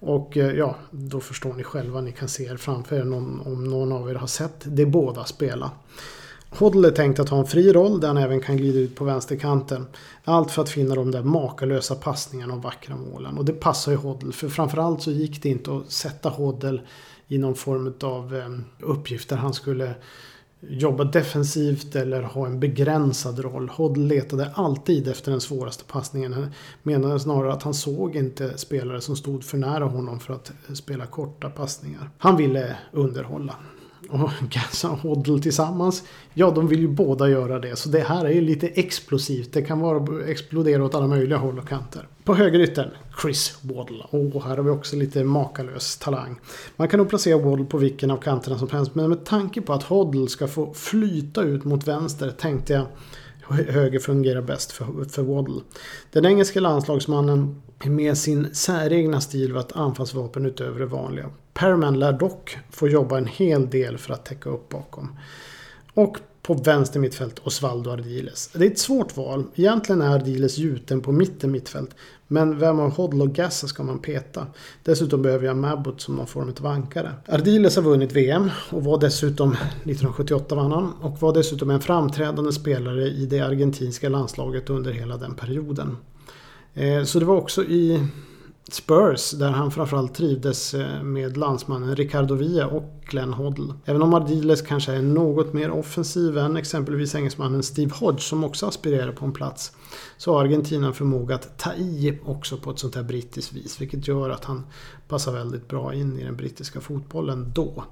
Och 0.00 0.36
eh, 0.36 0.52
ja, 0.52 0.76
då 0.90 1.20
förstår 1.20 1.54
ni 1.54 1.62
själva. 1.62 2.00
Ni 2.00 2.12
kan 2.12 2.28
se 2.28 2.44
er 2.44 2.56
framför 2.56 2.96
er 2.96 3.12
om, 3.12 3.40
om 3.40 3.64
någon 3.64 3.92
av 3.92 4.10
er 4.10 4.14
har 4.14 4.26
sett 4.26 4.60
det 4.64 4.86
båda 4.86 5.24
spela. 5.24 5.70
Hoddle 6.58 6.88
är 6.88 6.92
tänkt 6.92 7.20
att 7.20 7.28
ha 7.28 7.38
en 7.38 7.46
fri 7.46 7.72
roll 7.72 8.00
där 8.00 8.08
han 8.08 8.16
även 8.16 8.40
kan 8.40 8.56
glida 8.56 8.78
ut 8.78 8.96
på 8.96 9.04
vänsterkanten. 9.04 9.86
Allt 10.24 10.50
för 10.50 10.62
att 10.62 10.68
finna 10.68 10.94
de 10.94 11.10
där 11.10 11.22
makalösa 11.22 11.94
passningarna 11.94 12.54
och 12.54 12.62
vackra 12.62 12.96
målen. 12.96 13.38
Och 13.38 13.44
det 13.44 13.52
passar 13.52 13.92
ju 13.92 13.98
Hoddle. 13.98 14.32
För 14.32 14.48
framförallt 14.48 15.02
så 15.02 15.10
gick 15.10 15.42
det 15.42 15.48
inte 15.48 15.76
att 15.76 15.90
sätta 15.90 16.28
Hoddle 16.28 16.80
i 17.28 17.38
någon 17.38 17.54
form 17.54 17.94
av 18.02 18.36
eh, 18.36 18.48
uppgift 18.80 19.28
där 19.28 19.36
han 19.36 19.54
skulle 19.54 19.94
jobba 20.60 21.04
defensivt 21.04 21.96
eller 21.96 22.22
ha 22.22 22.46
en 22.46 22.60
begränsad 22.60 23.38
roll. 23.38 23.68
Hoddle 23.68 24.04
letade 24.04 24.50
alltid 24.54 25.08
efter 25.08 25.30
den 25.30 25.40
svåraste 25.40 25.84
passningen. 25.84 26.32
Han 26.32 26.50
menade 26.82 27.20
snarare 27.20 27.52
att 27.52 27.62
han 27.62 27.74
såg 27.74 28.16
inte 28.16 28.58
spelare 28.58 29.00
som 29.00 29.16
stod 29.16 29.44
för 29.44 29.58
nära 29.58 29.84
honom 29.84 30.20
för 30.20 30.34
att 30.34 30.52
eh, 30.68 30.74
spela 30.74 31.06
korta 31.06 31.50
passningar. 31.50 32.10
Han 32.18 32.36
ville 32.36 32.76
underhålla. 32.92 33.54
Och 34.10 34.30
Gassa 34.50 34.90
och 34.90 34.98
Hoddle 34.98 35.38
tillsammans, 35.38 36.02
ja 36.34 36.50
de 36.50 36.68
vill 36.68 36.80
ju 36.80 36.88
båda 36.88 37.28
göra 37.28 37.58
det. 37.58 37.76
Så 37.76 37.88
det 37.88 38.00
här 38.00 38.24
är 38.24 38.30
ju 38.30 38.40
lite 38.40 38.66
explosivt. 38.66 39.52
Det 39.52 39.62
kan 39.62 39.80
vara 39.80 40.24
explodera 40.26 40.84
åt 40.84 40.94
alla 40.94 41.06
möjliga 41.06 41.38
håll 41.38 41.58
och 41.58 41.68
kanter. 41.68 42.08
På 42.24 42.34
högeryttern, 42.34 42.90
Chris 43.22 43.58
Waddle. 43.62 44.04
Och 44.10 44.42
här 44.42 44.56
har 44.56 44.62
vi 44.62 44.70
också 44.70 44.96
lite 44.96 45.24
makalös 45.24 45.96
talang. 45.96 46.40
Man 46.76 46.88
kan 46.88 46.98
nog 46.98 47.08
placera 47.08 47.38
Waddle 47.38 47.64
på 47.64 47.78
vilken 47.78 48.10
av 48.10 48.16
kanterna 48.16 48.58
som 48.58 48.70
helst. 48.70 48.94
Men 48.94 49.08
med 49.08 49.24
tanke 49.24 49.60
på 49.60 49.72
att 49.72 49.82
Hoddle 49.82 50.28
ska 50.28 50.48
få 50.48 50.74
flyta 50.74 51.42
ut 51.42 51.64
mot 51.64 51.88
vänster 51.88 52.30
tänkte 52.30 52.72
jag 52.72 52.86
höger 53.48 53.98
fungerar 53.98 54.42
bäst 54.42 54.72
för, 54.72 55.08
för 55.10 55.22
Waddle. 55.22 55.60
Den 56.12 56.26
engelska 56.26 56.60
landslagsmannen 56.60 57.62
med 57.86 58.18
sin 58.18 58.54
säregna 58.54 59.20
stil 59.20 59.52
var 59.52 59.60
ett 59.60 59.76
anfallsvapen 59.76 60.46
utöver 60.46 60.80
det 60.80 60.86
vanliga. 60.86 61.30
Perman 61.54 61.98
lär 61.98 62.12
dock 62.12 62.58
få 62.70 62.88
jobba 62.88 63.18
en 63.18 63.26
hel 63.26 63.70
del 63.70 63.98
för 63.98 64.12
att 64.12 64.24
täcka 64.24 64.50
upp 64.50 64.68
bakom. 64.68 65.16
Och 65.94 66.18
på 66.42 66.54
vänster 66.54 67.00
mittfält 67.00 67.38
Osvaldo 67.38 67.90
Ardiles. 67.90 68.50
Det 68.52 68.66
är 68.66 68.70
ett 68.70 68.78
svårt 68.78 69.16
val. 69.16 69.44
Egentligen 69.54 70.02
är 70.02 70.14
Ardiles 70.14 70.58
gjuten 70.58 71.00
på 71.00 71.12
mitten 71.12 71.50
mittfält. 71.50 71.90
Men 72.28 72.58
vem 72.58 72.80
av 72.80 72.90
Hoddle 72.90 73.22
och 73.22 73.34
Gassa 73.34 73.66
ska 73.66 73.82
man 73.82 73.98
peta? 73.98 74.46
Dessutom 74.82 75.22
behöver 75.22 75.46
jag 75.46 75.56
Mabut 75.56 76.00
som 76.00 76.16
någon 76.16 76.26
form 76.26 76.52
av 76.60 76.66
ankare. 76.66 77.12
Ardiles 77.28 77.76
har 77.76 77.82
vunnit 77.82 78.12
VM 78.12 78.50
och 78.70 78.84
var 78.84 78.98
dessutom 78.98 79.52
1978 79.52 80.54
vann 80.54 80.72
han 80.72 80.92
och 81.00 81.22
var 81.22 81.34
dessutom 81.34 81.70
en 81.70 81.80
framträdande 81.80 82.52
spelare 82.52 83.08
i 83.08 83.26
det 83.26 83.40
argentinska 83.40 84.08
landslaget 84.08 84.70
under 84.70 84.92
hela 84.92 85.16
den 85.16 85.34
perioden. 85.34 85.96
Eh, 86.74 87.04
så 87.04 87.18
det 87.18 87.24
var 87.24 87.36
också 87.36 87.64
i 87.64 88.06
Spurs 88.68 89.30
där 89.30 89.50
han 89.50 89.70
framförallt 89.70 90.14
trivdes 90.14 90.74
eh, 90.74 91.02
med 91.02 91.36
landsmannen 91.36 91.96
Ricardo 91.96 92.34
Villa 92.34 92.66
och 92.66 93.04
Glenn 93.04 93.32
Hoddle. 93.32 93.74
Även 93.84 94.02
om 94.02 94.14
Ardiles 94.14 94.62
kanske 94.62 94.92
är 94.92 95.02
något 95.02 95.52
mer 95.52 95.70
offensiv 95.70 96.38
än 96.38 96.56
exempelvis 96.56 97.14
engelsmannen 97.14 97.62
Steve 97.62 97.94
Hodge 97.94 98.20
som 98.20 98.44
också 98.44 98.66
aspirerar 98.66 99.12
på 99.12 99.24
en 99.24 99.32
plats. 99.32 99.72
Så 100.16 100.34
har 100.34 100.44
Argentina 100.44 100.92
förmåga 100.92 101.34
att 101.34 101.58
ta 101.58 101.74
i 101.74 102.18
också 102.24 102.56
på 102.56 102.70
ett 102.70 102.78
sånt 102.78 102.94
här 102.94 103.02
brittiskt 103.02 103.52
vis. 103.52 103.80
Vilket 103.80 104.08
gör 104.08 104.30
att 104.30 104.44
han 104.44 104.66
passar 105.08 105.32
väldigt 105.32 105.68
bra 105.68 105.94
in 105.94 106.18
i 106.18 106.24
den 106.24 106.36
brittiska 106.36 106.80
fotbollen 106.80 107.52
då. 107.54 107.84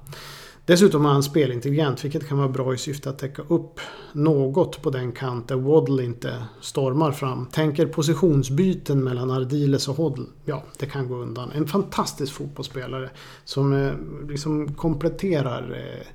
Dessutom 0.65 1.05
är 1.05 1.09
han 1.09 1.23
spelintelligent 1.23 2.05
vilket 2.05 2.27
kan 2.27 2.37
vara 2.37 2.49
bra 2.49 2.73
i 2.73 2.77
syfte 2.77 3.09
att 3.09 3.19
täcka 3.19 3.41
upp 3.41 3.79
något 4.13 4.81
på 4.81 4.89
den 4.89 5.11
kant 5.11 5.47
där 5.47 5.55
Waddle 5.55 6.03
inte 6.03 6.43
stormar 6.61 7.11
fram. 7.11 7.45
Tänker 7.45 7.85
positionsbyten 7.85 9.03
mellan 9.03 9.31
Ardiles 9.31 9.87
och 9.87 9.95
Hoddle. 9.95 10.25
Ja, 10.45 10.63
det 10.79 10.85
kan 10.85 11.07
gå 11.07 11.15
undan. 11.15 11.51
En 11.51 11.67
fantastisk 11.67 12.33
fotbollsspelare 12.33 13.09
som 13.45 13.73
eh, 13.73 13.93
liksom 14.29 14.73
kompletterar 14.73 15.71
eh, 15.71 16.07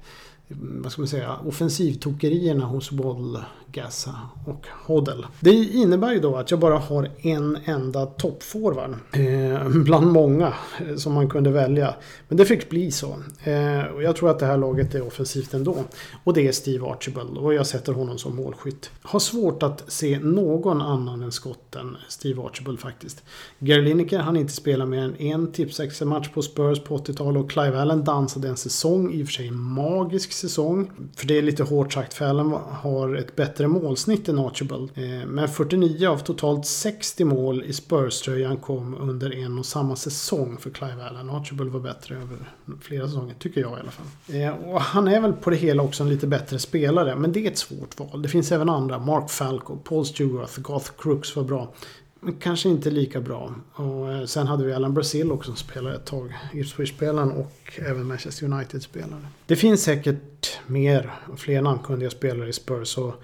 vad 0.51 0.93
ska 0.93 1.01
man 1.01 1.09
säga, 1.09 1.37
offensivtokerierna 1.37 2.65
hos 2.65 2.93
Waddle, 2.93 3.45
Gassa 3.73 4.15
och 4.47 4.67
Hoddle. 4.87 5.27
Det 5.41 5.51
innebär 5.51 6.13
ju 6.13 6.21
då 6.21 6.37
att 6.37 6.51
jag 6.51 6.61
bara 6.61 6.79
har 6.79 7.11
en 7.19 7.59
enda 7.65 8.07
toppforward. 8.07 8.95
Eh, 9.13 9.69
bland 9.69 10.07
många 10.07 10.53
eh, 10.89 10.97
som 10.97 11.13
man 11.13 11.31
kunde 11.31 11.51
välja. 11.51 11.95
Men 12.29 12.39
det 12.39 12.45
fick 12.45 12.71
bli 12.71 12.91
så. 12.91 13.17
Eh, 13.45 13.83
och 13.95 14.03
jag 14.03 14.17
tror 14.17 14.31
att 14.31 14.39
det 14.39 14.47
här 14.47 14.57
laget 14.57 14.95
är 14.95 15.07
offensivt 15.07 15.55
ändå. 15.55 15.77
Och 16.25 16.35
det 16.35 16.49
är 16.49 16.53
Steve 16.53 16.87
Archibald 16.87 17.39
och 17.39 17.55
jag 17.55 17.67
sätter 17.67 17.93
honom 17.93 18.19
som 18.19 18.37
målskytt. 18.37 18.91
Har 19.03 19.19
svårt 19.19 19.63
att 19.63 19.93
se 19.93 20.19
någon 20.19 20.83
annan 20.83 21.23
än 21.23 21.33
skotten 21.33 21.97
Steve 22.09 22.43
Archibald 22.43 22.81
faktiskt. 22.81 23.23
Gary 23.59 23.83
Lineker 23.83 24.19
han 24.19 24.37
inte 24.37 24.53
spela 24.53 24.87
mer 24.87 25.03
än 25.03 25.17
en 25.17 25.53
tipsextra-match 25.53 26.29
på 26.35 26.43
Spurs 26.43 26.81
på 26.81 26.97
80-talet 26.99 27.43
och 27.43 27.51
Clive 27.51 27.81
Allen 27.81 28.05
dansade 28.05 28.49
en 28.49 28.57
säsong, 28.57 29.13
i 29.13 29.23
och 29.23 29.27
för 29.27 29.33
sig 29.33 29.49
en 29.49 29.61
magisk 29.61 30.33
säsong. 30.33 30.91
För 31.17 31.27
det 31.27 31.39
är 31.39 31.43
lite 31.43 31.63
hårt 31.63 31.93
sagt 31.93 32.15
för 32.15 32.25
Allen 32.25 32.55
har 32.71 33.15
ett 33.15 33.37
bättre 33.37 33.58
målsnitt 33.67 34.29
än 34.29 34.39
Archibald. 34.39 34.91
Eh, 34.95 35.27
Men 35.27 35.49
49 35.49 36.07
av 36.09 36.19
totalt 36.19 36.67
60 36.67 37.25
mål 37.25 37.63
i 37.67 37.73
Spurs-tröjan 37.73 38.57
kom 38.57 38.95
under 38.95 39.35
en 39.45 39.59
och 39.59 39.67
samma 39.67 39.97
säsong 39.97 40.57
för 40.61 40.71
Clive 40.71 41.05
Allen. 41.09 41.31
Archibald 41.31 41.71
var 41.71 41.81
bättre 41.81 42.15
över 42.15 42.39
flera 42.81 43.07
säsonger, 43.09 43.35
tycker 43.39 43.61
jag 43.61 43.71
i 43.71 43.81
alla 43.81 43.91
fall. 43.91 44.41
Eh, 44.41 44.69
Och 44.75 44.81
han 44.81 45.09
är 45.09 45.21
väl 45.21 45.33
på 45.33 45.51
det 45.51 45.57
hela 45.57 45.83
också 45.83 46.03
en 46.03 46.09
lite 46.09 46.27
bättre 46.27 46.59
spelare, 46.59 47.17
men 47.17 47.33
det 47.33 47.47
är 47.47 47.51
ett 47.51 47.59
svårt 47.59 47.99
val. 47.99 48.23
Det 48.23 48.29
finns 48.29 48.53
även 48.53 48.69
andra. 48.69 48.99
Mark 48.99 49.31
Falco, 49.31 49.77
Paul 49.77 50.07
Stewart, 50.07 50.57
Garth 50.57 50.91
Crooks 50.99 51.37
var 51.37 51.45
bra. 51.45 51.73
Men 52.21 52.35
kanske 52.35 52.69
inte 52.69 52.91
lika 52.91 53.21
bra. 53.21 53.55
Och 53.75 54.13
eh, 54.13 54.25
sen 54.25 54.47
hade 54.47 54.65
vi 54.65 54.73
Alan 54.73 54.95
Brazil 54.95 55.33
också 55.33 55.47
som 55.51 55.57
spelade 55.57 55.97
ett 55.97 56.05
tag. 56.07 56.35
Ipswich-spelaren 56.55 57.31
och 57.33 57.53
även 57.77 58.07
Manchester 58.07 58.45
United-spelare. 58.47 59.27
Det 59.47 59.57
finns 59.57 59.83
säkert 59.83 60.58
mer, 60.69 61.15
fler 61.37 61.63
namnkunniga 61.63 62.11
spelare 62.11 62.49
i 62.49 62.53
Spurs. 62.53 62.99
Och, 62.99 63.15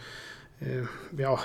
eh, 0.59 0.85
ja, 1.19 1.41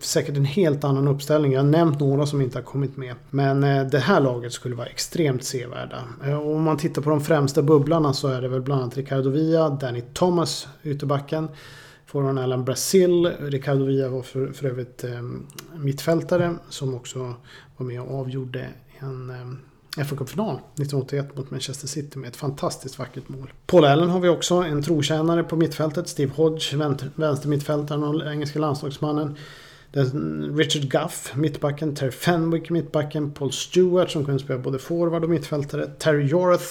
säkert 0.00 0.36
en 0.36 0.44
helt 0.44 0.84
annan 0.84 1.08
uppställning. 1.08 1.52
Jag 1.52 1.62
har 1.62 1.70
nämnt 1.70 2.00
några 2.00 2.26
som 2.26 2.40
inte 2.40 2.58
har 2.58 2.62
kommit 2.64 2.96
med. 2.96 3.14
Men 3.30 3.64
eh, 3.64 3.86
det 3.86 3.98
här 3.98 4.20
laget 4.20 4.52
skulle 4.52 4.74
vara 4.74 4.86
extremt 4.86 5.44
sevärda. 5.44 6.04
Eh, 6.24 6.48
om 6.48 6.62
man 6.62 6.76
tittar 6.76 7.02
på 7.02 7.10
de 7.10 7.20
främsta 7.20 7.62
bubblarna 7.62 8.12
så 8.12 8.28
är 8.28 8.42
det 8.42 8.48
väl 8.48 8.62
bland 8.62 8.82
annat 8.82 8.96
Ricardo 8.96 9.30
Villa, 9.30 9.70
Danny 9.70 10.02
Thomas, 10.12 10.68
ytterbacken. 10.82 11.48
Forwarden 12.06 12.38
Alan 12.38 12.64
Brazil. 12.64 13.26
Ricardo 13.26 13.84
Villa 13.84 14.08
var 14.08 14.22
för, 14.22 14.52
för 14.52 14.66
övrigt 14.66 15.04
eh, 15.04 15.22
mittfältare 15.76 16.54
som 16.68 16.94
också 16.94 17.34
var 17.76 17.86
med 17.86 18.00
och 18.00 18.20
avgjorde 18.20 18.68
en 18.98 19.30
eh, 19.30 19.73
FA-cupfinal 19.96 20.54
1981 20.54 21.36
mot 21.36 21.50
Manchester 21.50 21.86
City 21.88 22.18
med 22.18 22.28
ett 22.28 22.36
fantastiskt 22.36 22.98
vackert 22.98 23.28
mål. 23.28 23.52
Paul 23.66 23.84
Allen 23.84 24.10
har 24.10 24.20
vi 24.20 24.28
också, 24.28 24.54
en 24.54 24.82
trotjänare 24.82 25.44
på 25.44 25.56
mittfältet. 25.56 26.08
Steve 26.08 26.32
Hodge, 26.34 26.76
vänstermittfältaren 27.14 28.02
och 28.02 28.32
engelska 28.32 28.58
landslagsmannen. 28.58 29.36
Richard 30.56 30.90
Guff, 30.90 31.32
mittbacken. 31.34 31.94
Terry 31.94 32.10
Fenwick, 32.10 32.70
mittbacken. 32.70 33.30
Paul 33.30 33.52
Stewart 33.52 34.10
som 34.10 34.24
kunde 34.24 34.40
spela 34.40 34.58
både 34.58 34.78
forward 34.78 35.24
och 35.24 35.30
mittfältare. 35.30 35.86
Terry 35.86 36.26
Jorth, 36.26 36.64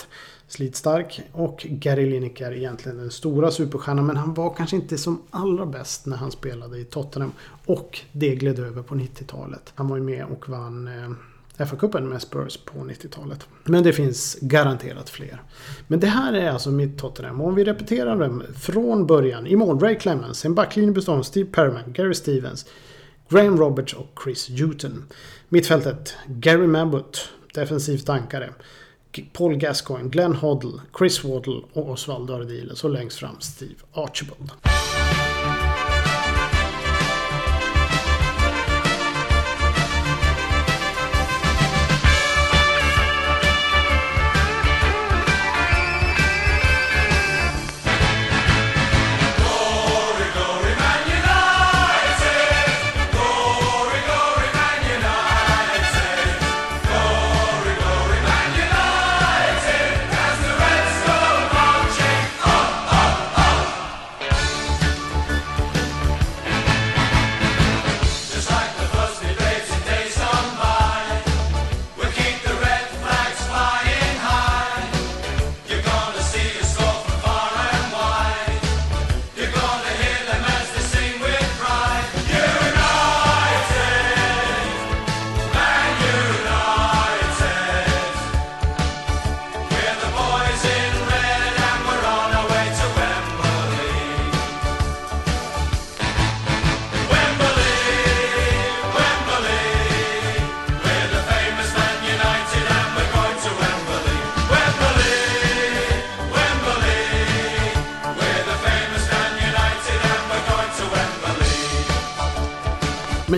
slitstark. 0.47 1.21
Och 1.31 1.67
Gary 1.69 2.09
Lineker, 2.09 2.51
egentligen 2.51 2.97
den 2.97 3.11
stora 3.11 3.51
superstjärnan. 3.51 4.05
Men 4.05 4.17
han 4.17 4.33
var 4.33 4.53
kanske 4.53 4.75
inte 4.75 4.97
som 4.97 5.21
allra 5.29 5.65
bäst 5.65 6.05
när 6.05 6.17
han 6.17 6.31
spelade 6.31 6.79
i 6.79 6.85
Tottenham. 6.85 7.31
Och 7.65 7.99
det 8.11 8.35
gled 8.35 8.59
över 8.59 8.83
på 8.83 8.95
90-talet. 8.95 9.73
Han 9.75 9.87
var 9.87 9.97
ju 9.97 10.03
med 10.03 10.25
och 10.25 10.49
vann 10.49 10.87
eh, 10.87 11.11
FA-cupen 11.57 12.01
med 12.01 12.21
Spurs 12.21 12.57
på 12.57 12.79
90-talet. 12.79 13.47
Men 13.63 13.83
det 13.83 13.93
finns 13.93 14.37
garanterat 14.41 15.09
fler. 15.09 15.41
Men 15.87 15.99
det 15.99 16.07
här 16.07 16.33
är 16.33 16.49
alltså 16.49 16.71
mitt 16.71 16.97
Tottenham. 16.97 17.41
Om 17.41 17.55
vi 17.55 17.63
repeterar 17.63 18.19
dem 18.19 18.43
från 18.59 19.07
början. 19.07 19.47
I 19.47 19.55
mål, 19.55 19.79
Ray 19.79 19.95
Clemens. 19.95 20.45
En 20.45 20.55
backlinje 20.55 20.91
bestående 20.91 21.19
av 21.19 21.23
Steve 21.23 21.49
Perriman, 21.51 21.93
Gary 21.93 22.13
Stevens, 22.13 22.65
Graham 23.29 23.57
Roberts 23.57 23.93
och 23.93 24.19
Chris 24.23 24.49
Hewton. 24.49 25.05
Mittfältet, 25.49 26.15
Gary 26.27 26.67
Mabbott, 26.67 27.29
defensivt 27.53 28.09
ankare. 28.09 28.53
Paul 29.33 29.55
Gascoigne, 29.55 30.09
Glenn 30.09 30.35
Hoddle, 30.35 30.81
Chris 30.97 31.23
Waddle 31.23 31.61
och 31.73 31.89
Osvaldo 31.89 32.33
Ardiles. 32.33 32.83
Och 32.83 32.89
längst 32.89 33.17
fram 33.17 33.35
Steve 33.39 33.75
Archibald. 33.93 34.51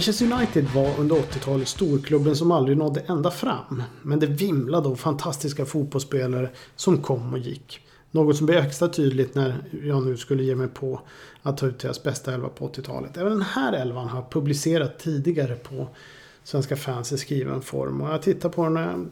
Manchester 0.05 0.33
United 0.33 0.65
var 0.65 0.99
under 0.99 1.15
80-talet 1.15 1.67
storklubben 1.67 2.35
som 2.35 2.51
aldrig 2.51 2.77
nådde 2.77 2.99
ända 2.99 3.31
fram. 3.31 3.83
Men 4.01 4.19
det 4.19 4.27
vimlade 4.27 4.89
av 4.89 4.95
fantastiska 4.95 5.65
fotbollsspelare 5.65 6.49
som 6.75 7.01
kom 7.01 7.33
och 7.33 7.39
gick. 7.39 7.79
Något 8.11 8.37
som 8.37 8.45
blev 8.45 8.65
extra 8.65 8.87
tydligt 8.87 9.35
när 9.35 9.63
jag 9.83 10.05
nu 10.05 10.17
skulle 10.17 10.43
ge 10.43 10.55
mig 10.55 10.67
på 10.67 11.01
att 11.41 11.57
ta 11.57 11.67
ut 11.67 11.79
deras 11.79 12.03
bästa 12.03 12.33
elva 12.33 12.49
på 12.49 12.67
80-talet. 12.69 13.17
Även 13.17 13.31
den 13.31 13.41
här 13.41 13.73
elvan 13.73 14.07
har 14.07 14.17
jag 14.17 14.29
publicerat 14.29 14.99
tidigare 14.99 15.55
på 15.55 15.87
Svenska 16.43 16.75
fans 16.75 17.11
i 17.11 17.17
skriven 17.17 17.61
form. 17.61 18.01
Och 18.01 18.09
jag 18.09 18.21
tittar 18.21 18.49
på 18.49 18.63
den 18.63 18.77
och 18.77 18.81
jag 18.81 19.07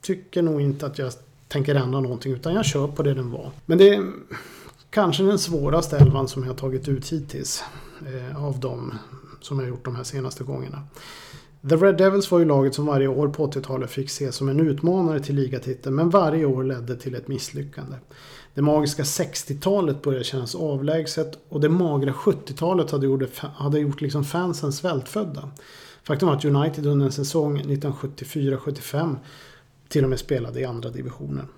tycker 0.00 0.42
nog 0.42 0.60
inte 0.60 0.86
att 0.86 0.98
jag 0.98 1.12
tänker 1.48 1.74
ändra 1.74 2.00
någonting 2.00 2.32
utan 2.32 2.54
jag 2.54 2.64
kör 2.64 2.88
på 2.88 3.02
det 3.02 3.14
den 3.14 3.30
var. 3.30 3.50
Men 3.66 3.78
det 3.78 3.94
är 3.94 4.12
kanske 4.90 5.22
den 5.22 5.38
svåraste 5.38 5.96
elvan 5.96 6.28
som 6.28 6.46
jag 6.46 6.56
tagit 6.56 6.88
ut 6.88 7.12
hittills. 7.12 7.64
Eh, 8.06 8.44
av 8.44 8.60
dem 8.60 8.94
som 9.40 9.58
jag 9.58 9.68
gjort 9.68 9.84
de 9.84 9.96
här 9.96 10.04
senaste 10.04 10.44
gångerna. 10.44 10.82
The 11.68 11.76
Red 11.76 11.96
Devils 11.96 12.30
var 12.30 12.38
ju 12.38 12.44
laget 12.44 12.74
som 12.74 12.86
varje 12.86 13.08
år 13.08 13.28
på 13.28 13.46
80-talet 13.46 13.90
fick 13.90 14.06
ses 14.06 14.36
som 14.36 14.48
en 14.48 14.60
utmanare 14.60 15.20
till 15.20 15.34
ligatiteln 15.34 15.96
men 15.96 16.10
varje 16.10 16.44
år 16.44 16.64
ledde 16.64 16.96
till 16.96 17.14
ett 17.14 17.28
misslyckande. 17.28 17.96
Det 18.54 18.62
magiska 18.62 19.02
60-talet 19.02 20.02
började 20.02 20.24
kännas 20.24 20.54
avlägset 20.54 21.38
och 21.48 21.60
det 21.60 21.68
magra 21.68 22.12
70-talet 22.12 22.90
hade 22.90 23.06
gjort, 23.06 23.38
hade 23.38 23.78
gjort 23.78 24.00
liksom 24.00 24.24
fansen 24.24 24.72
svältfödda. 24.72 25.50
Faktum 26.02 26.28
var 26.28 26.36
att 26.36 26.44
United 26.44 26.86
under 26.86 27.06
en 27.06 27.12
säsong 27.12 27.60
1974-75 27.60 29.16
till 29.88 30.04
och 30.04 30.10
med 30.10 30.18
spelade 30.18 30.60
i 30.60 30.64
andra 30.64 30.90
divisionen. 30.90 31.48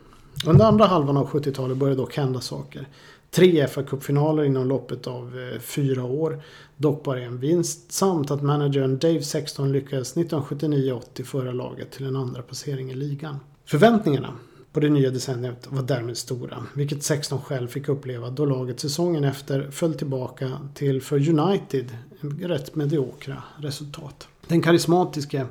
Under 0.46 0.64
andra 0.64 0.86
halvan 0.86 1.16
av 1.16 1.28
70-talet 1.28 1.76
började 1.76 2.00
dock 2.00 2.16
hända 2.16 2.40
saker. 2.40 2.88
Tre 3.30 3.66
FA-cupfinaler 3.66 4.44
inom 4.44 4.68
loppet 4.68 5.06
av 5.06 5.38
eh, 5.38 5.60
fyra 5.60 6.04
år. 6.04 6.42
Dock 6.76 7.04
bara 7.04 7.20
en 7.20 7.38
vinst. 7.38 7.92
Samt 7.92 8.30
att 8.30 8.42
managern 8.42 8.98
Dave 8.98 9.22
Sexton 9.22 9.72
lyckades 9.72 10.16
1979-80 10.16 11.24
föra 11.24 11.52
laget 11.52 11.90
till 11.90 12.06
en 12.06 12.16
andra 12.16 12.42
placering 12.42 12.90
i 12.90 12.94
ligan. 12.94 13.36
Förväntningarna 13.64 14.32
på 14.72 14.80
det 14.80 14.88
nya 14.88 15.10
decenniet 15.10 15.66
var 15.68 15.82
därmed 15.82 16.16
stora. 16.16 16.66
Vilket 16.74 17.02
Sexton 17.02 17.40
själv 17.40 17.68
fick 17.68 17.88
uppleva 17.88 18.30
då 18.30 18.44
laget 18.44 18.80
säsongen 18.80 19.24
efter 19.24 19.70
föll 19.70 19.94
tillbaka 19.94 20.50
till 20.74 21.02
för 21.02 21.28
United 21.28 21.96
rätt 22.40 22.74
mediokra 22.74 23.42
resultat. 23.58 24.28
Den 24.46 24.62
karismatiske 24.62 25.46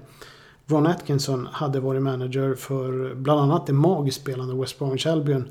Ron 0.68 0.88
Atkinson 0.88 1.48
hade 1.52 1.80
varit 1.80 2.02
manager 2.02 2.56
för 2.56 3.15
bland 3.15 3.39
annat 3.39 3.68
det 3.68 3.74
magiskt 3.74 4.22
spelande 4.22 4.56
West 4.56 4.80
Bromwich 4.80 5.06
Albion 5.06 5.50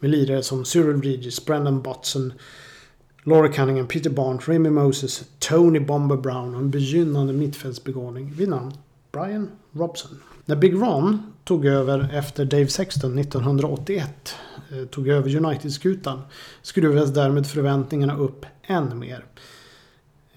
med 0.00 0.10
lirare 0.10 0.42
som 0.42 0.64
Cyril 0.64 1.02
Regis, 1.02 1.44
Brendan 1.44 1.82
Botson, 1.82 2.32
Laura 3.22 3.48
Cunningham, 3.48 3.86
Peter 3.86 4.10
Barnes, 4.10 4.48
Remy 4.48 4.70
Moses, 4.70 5.24
Tony 5.38 5.80
Bomber 5.80 6.16
Brown 6.16 6.54
och 6.54 6.60
en 6.60 6.70
begynnande 6.70 7.32
mittfältsbegåvning 7.32 8.32
vid 8.36 8.48
namn 8.48 8.72
Brian 9.12 9.50
Robson. 9.72 10.10
När 10.44 10.56
Big 10.56 10.74
Ron 10.74 11.32
tog 11.44 11.66
över 11.66 12.10
efter 12.12 12.44
Dave 12.44 12.68
Sexton 12.68 13.18
1981 13.18 14.34
eh, 14.70 14.84
tog 14.84 15.08
över 15.08 15.36
United-skutan 15.36 16.20
skruvades 16.62 17.14
därmed 17.14 17.46
förväntningarna 17.46 18.16
upp 18.16 18.46
än 18.62 18.98
mer. 18.98 19.24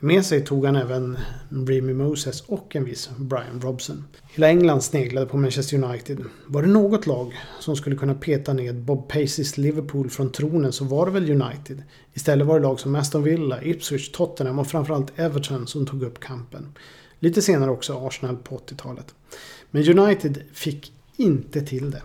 Med 0.03 0.25
sig 0.25 0.45
tog 0.45 0.65
han 0.65 0.75
även 0.75 1.17
Remy 1.49 1.93
Moses 1.93 2.41
och 2.41 2.75
en 2.75 2.85
viss 2.85 3.09
Brian 3.17 3.61
Robson. 3.61 4.05
Hela 4.33 4.49
England 4.49 4.81
sneglade 4.81 5.27
på 5.27 5.37
Manchester 5.37 5.83
United. 5.83 6.23
Var 6.47 6.61
det 6.61 6.67
något 6.67 7.07
lag 7.07 7.33
som 7.59 7.75
skulle 7.75 7.95
kunna 7.95 8.13
peta 8.13 8.53
ned 8.53 8.75
Bob 8.75 9.09
Pacys 9.09 9.57
Liverpool 9.57 10.09
från 10.09 10.31
tronen 10.31 10.71
så 10.71 10.85
var 10.85 11.05
det 11.05 11.11
väl 11.11 11.41
United. 11.41 11.83
Istället 12.13 12.47
var 12.47 12.59
det 12.59 12.65
lag 12.65 12.79
som 12.79 12.95
Aston 12.95 13.23
Villa, 13.23 13.63
Ipswich, 13.63 14.11
Tottenham 14.11 14.59
och 14.59 14.67
framförallt 14.67 15.19
Everton 15.19 15.67
som 15.67 15.85
tog 15.85 16.03
upp 16.03 16.19
kampen. 16.19 16.73
Lite 17.19 17.41
senare 17.41 17.71
också 17.71 18.07
Arsenal 18.07 18.37
på 18.37 18.57
80-talet. 18.57 19.15
Men 19.71 19.99
United 19.99 20.43
fick 20.53 20.93
inte 21.17 21.61
till 21.61 21.91
det. 21.91 22.01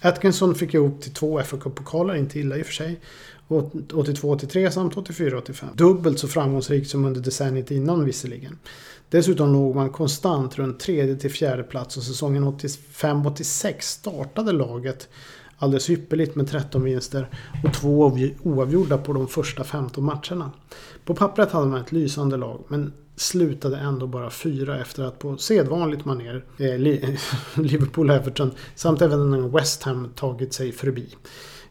Atkinson 0.00 0.54
fick 0.54 0.74
ihop 0.74 1.02
till 1.02 1.12
två 1.12 1.42
FA 1.42 1.56
Cup-pokaler, 1.56 2.14
inte 2.14 2.38
illa 2.38 2.56
i 2.56 2.62
och 2.62 2.66
för 2.66 2.72
sig. 2.72 3.00
82-83 3.48 4.70
samt 4.70 4.94
84-85. 4.94 5.64
Dubbelt 5.74 6.18
så 6.18 6.28
framgångsrikt 6.28 6.90
som 6.90 7.04
under 7.04 7.20
decenniet 7.20 7.70
innan 7.70 8.04
visserligen. 8.04 8.58
Dessutom 9.10 9.52
låg 9.52 9.74
man 9.74 9.90
konstant 9.90 10.58
runt 10.58 10.80
tredje 10.80 11.16
till 11.16 11.30
fjärde 11.30 11.62
plats 11.62 11.96
och 11.96 12.02
säsongen 12.02 12.44
85-86 12.44 13.80
startade 13.80 14.52
laget 14.52 15.08
alldeles 15.58 15.90
ypperligt 15.90 16.34
med 16.34 16.48
13 16.48 16.84
vinster 16.84 17.28
och 17.64 17.74
två 17.74 18.18
oavgjorda 18.42 18.98
på 18.98 19.12
de 19.12 19.28
första 19.28 19.64
15 19.64 20.04
matcherna. 20.04 20.50
På 21.04 21.14
pappret 21.14 21.52
hade 21.52 21.66
man 21.66 21.80
ett 21.80 21.92
lysande 21.92 22.36
lag 22.36 22.64
men 22.68 22.92
slutade 23.16 23.76
ändå 23.76 24.06
bara 24.06 24.30
fyra 24.30 24.80
efter 24.80 25.02
att 25.02 25.18
på 25.18 25.36
sedvanligt 25.36 26.04
maner 26.04 26.44
eh, 26.58 26.78
Liverpool, 27.62 28.10
Everton 28.10 28.50
samt 28.74 29.02
även 29.02 29.52
West 29.52 29.82
Ham 29.82 30.12
tagit 30.14 30.52
sig 30.52 30.72
förbi. 30.72 31.06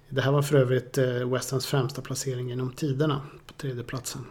Det 0.09 0.21
här 0.21 0.31
var 0.31 0.41
för 0.41 0.55
övrigt 0.55 0.97
eh, 0.97 1.05
West 1.05 1.51
Hams 1.51 1.65
främsta 1.65 2.01
placering 2.01 2.49
genom 2.49 2.71
tiderna 2.71 3.21
på 3.47 3.53
tredjeplatsen. 3.53 4.21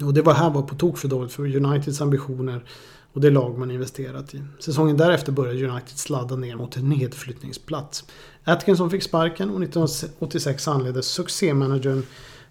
Och 0.00 0.14
det 0.14 0.22
var 0.22 0.34
här 0.34 0.50
var 0.50 0.62
på 0.62 0.74
tok 0.74 0.98
för 0.98 1.08
dåligt 1.08 1.32
för 1.32 1.56
Uniteds 1.56 2.00
ambitioner 2.00 2.64
och 3.12 3.20
det 3.20 3.30
lag 3.30 3.58
man 3.58 3.70
investerat 3.70 4.34
i. 4.34 4.42
Säsongen 4.58 4.96
därefter 4.96 5.32
började 5.32 5.68
United 5.68 5.98
sladda 5.98 6.36
ner 6.36 6.56
mot 6.56 6.76
en 6.76 6.88
nedflyttningsplats. 6.88 8.04
Atkinson 8.44 8.90
fick 8.90 9.02
sparken 9.02 9.50
och 9.50 9.62
1986 9.62 10.68
anleddes 10.68 11.06
succémanagern 11.06 12.02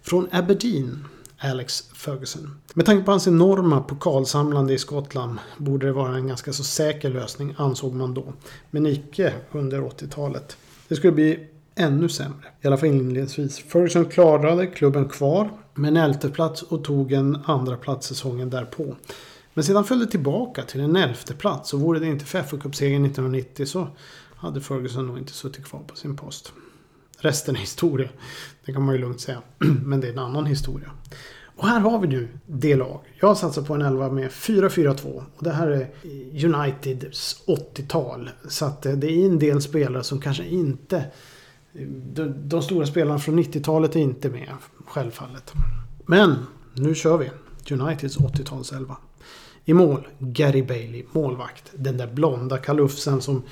från 0.02 0.28
Aberdeen 0.32 1.04
Alex 1.38 1.82
Ferguson. 1.82 2.60
Med 2.74 2.86
tanke 2.86 3.04
på 3.04 3.10
hans 3.10 3.26
enorma 3.26 3.80
pokalsamlande 3.80 4.74
i 4.74 4.78
Skottland 4.78 5.38
borde 5.56 5.86
det 5.86 5.92
vara 5.92 6.16
en 6.16 6.26
ganska 6.26 6.52
så 6.52 6.64
säker 6.64 7.10
lösning 7.10 7.54
ansåg 7.58 7.94
man 7.94 8.14
då. 8.14 8.32
Men 8.70 8.86
icke 8.86 9.32
under 9.52 9.80
80-talet. 9.80 10.56
Det 10.88 10.96
skulle 10.96 11.12
bli 11.12 11.48
ännu 11.74 12.08
sämre. 12.08 12.48
I 12.60 12.66
alla 12.66 12.76
fall 12.76 12.88
inledningsvis. 12.88 13.58
Ferguson 13.58 14.04
klarade 14.04 14.66
klubben 14.66 15.08
kvar 15.08 15.50
med 15.74 15.88
en 15.88 15.96
elfteplats 15.96 16.62
och 16.62 16.84
tog 16.84 17.12
en 17.12 17.38
andra 17.44 17.76
plats 17.76 18.06
säsongen 18.06 18.50
därpå. 18.50 18.96
Men 19.54 19.64
sedan 19.64 19.84
föll 19.84 19.98
det 19.98 20.06
tillbaka 20.06 20.62
till 20.62 20.80
en 20.80 20.96
elfte 20.96 21.34
plats 21.34 21.74
och 21.74 21.80
vore 21.80 21.98
det 21.98 22.06
inte 22.06 22.24
för 22.24 22.42
fa 22.42 22.56
cup 22.56 22.74
1990 22.74 23.66
så 23.66 23.88
hade 24.36 24.60
Ferguson 24.60 25.06
nog 25.06 25.18
inte 25.18 25.32
suttit 25.32 25.64
kvar 25.64 25.80
på 25.86 25.96
sin 25.96 26.16
post. 26.16 26.52
Resten 27.18 27.56
är 27.56 27.60
historia. 27.60 28.08
Det 28.64 28.72
kan 28.72 28.82
man 28.82 28.94
ju 28.94 29.00
lugnt 29.00 29.20
säga. 29.20 29.42
Men 29.84 30.00
det 30.00 30.08
är 30.08 30.12
en 30.12 30.18
annan 30.18 30.46
historia. 30.46 30.90
Och 31.56 31.68
här 31.68 31.80
har 31.80 31.98
vi 31.98 32.08
nu 32.08 32.28
det 32.46 32.76
lag. 32.76 33.00
Jag 33.20 33.36
satsar 33.36 33.62
på 33.62 33.74
en 33.74 33.82
11 33.82 34.10
med 34.10 34.30
4-4-2. 34.30 35.22
Och 35.36 35.44
det 35.44 35.50
här 35.50 35.68
är 35.68 35.90
Uniteds 36.46 37.42
80-tal. 37.46 38.30
Så 38.48 38.64
att 38.64 38.82
det 38.82 39.06
är 39.06 39.26
en 39.26 39.38
del 39.38 39.62
spelare 39.62 40.04
som 40.04 40.20
kanske 40.20 40.44
inte... 40.44 41.04
De, 42.12 42.48
de 42.48 42.62
stora 42.62 42.86
spelarna 42.86 43.18
från 43.18 43.38
90-talet 43.38 43.96
är 43.96 44.00
inte 44.00 44.30
med, 44.30 44.52
självfallet. 44.86 45.52
Men 46.06 46.36
nu 46.74 46.94
kör 46.94 47.18
vi. 47.18 47.30
Uniteds 47.70 48.18
80-talselva. 48.18 48.96
I 49.64 49.74
mål, 49.74 50.08
Gary 50.18 50.62
Bailey, 50.62 51.04
målvakt. 51.12 51.72
Den 51.76 51.96
där 51.96 52.06
blonda 52.06 52.58
kalufsen 52.58 53.20
som 53.20 53.42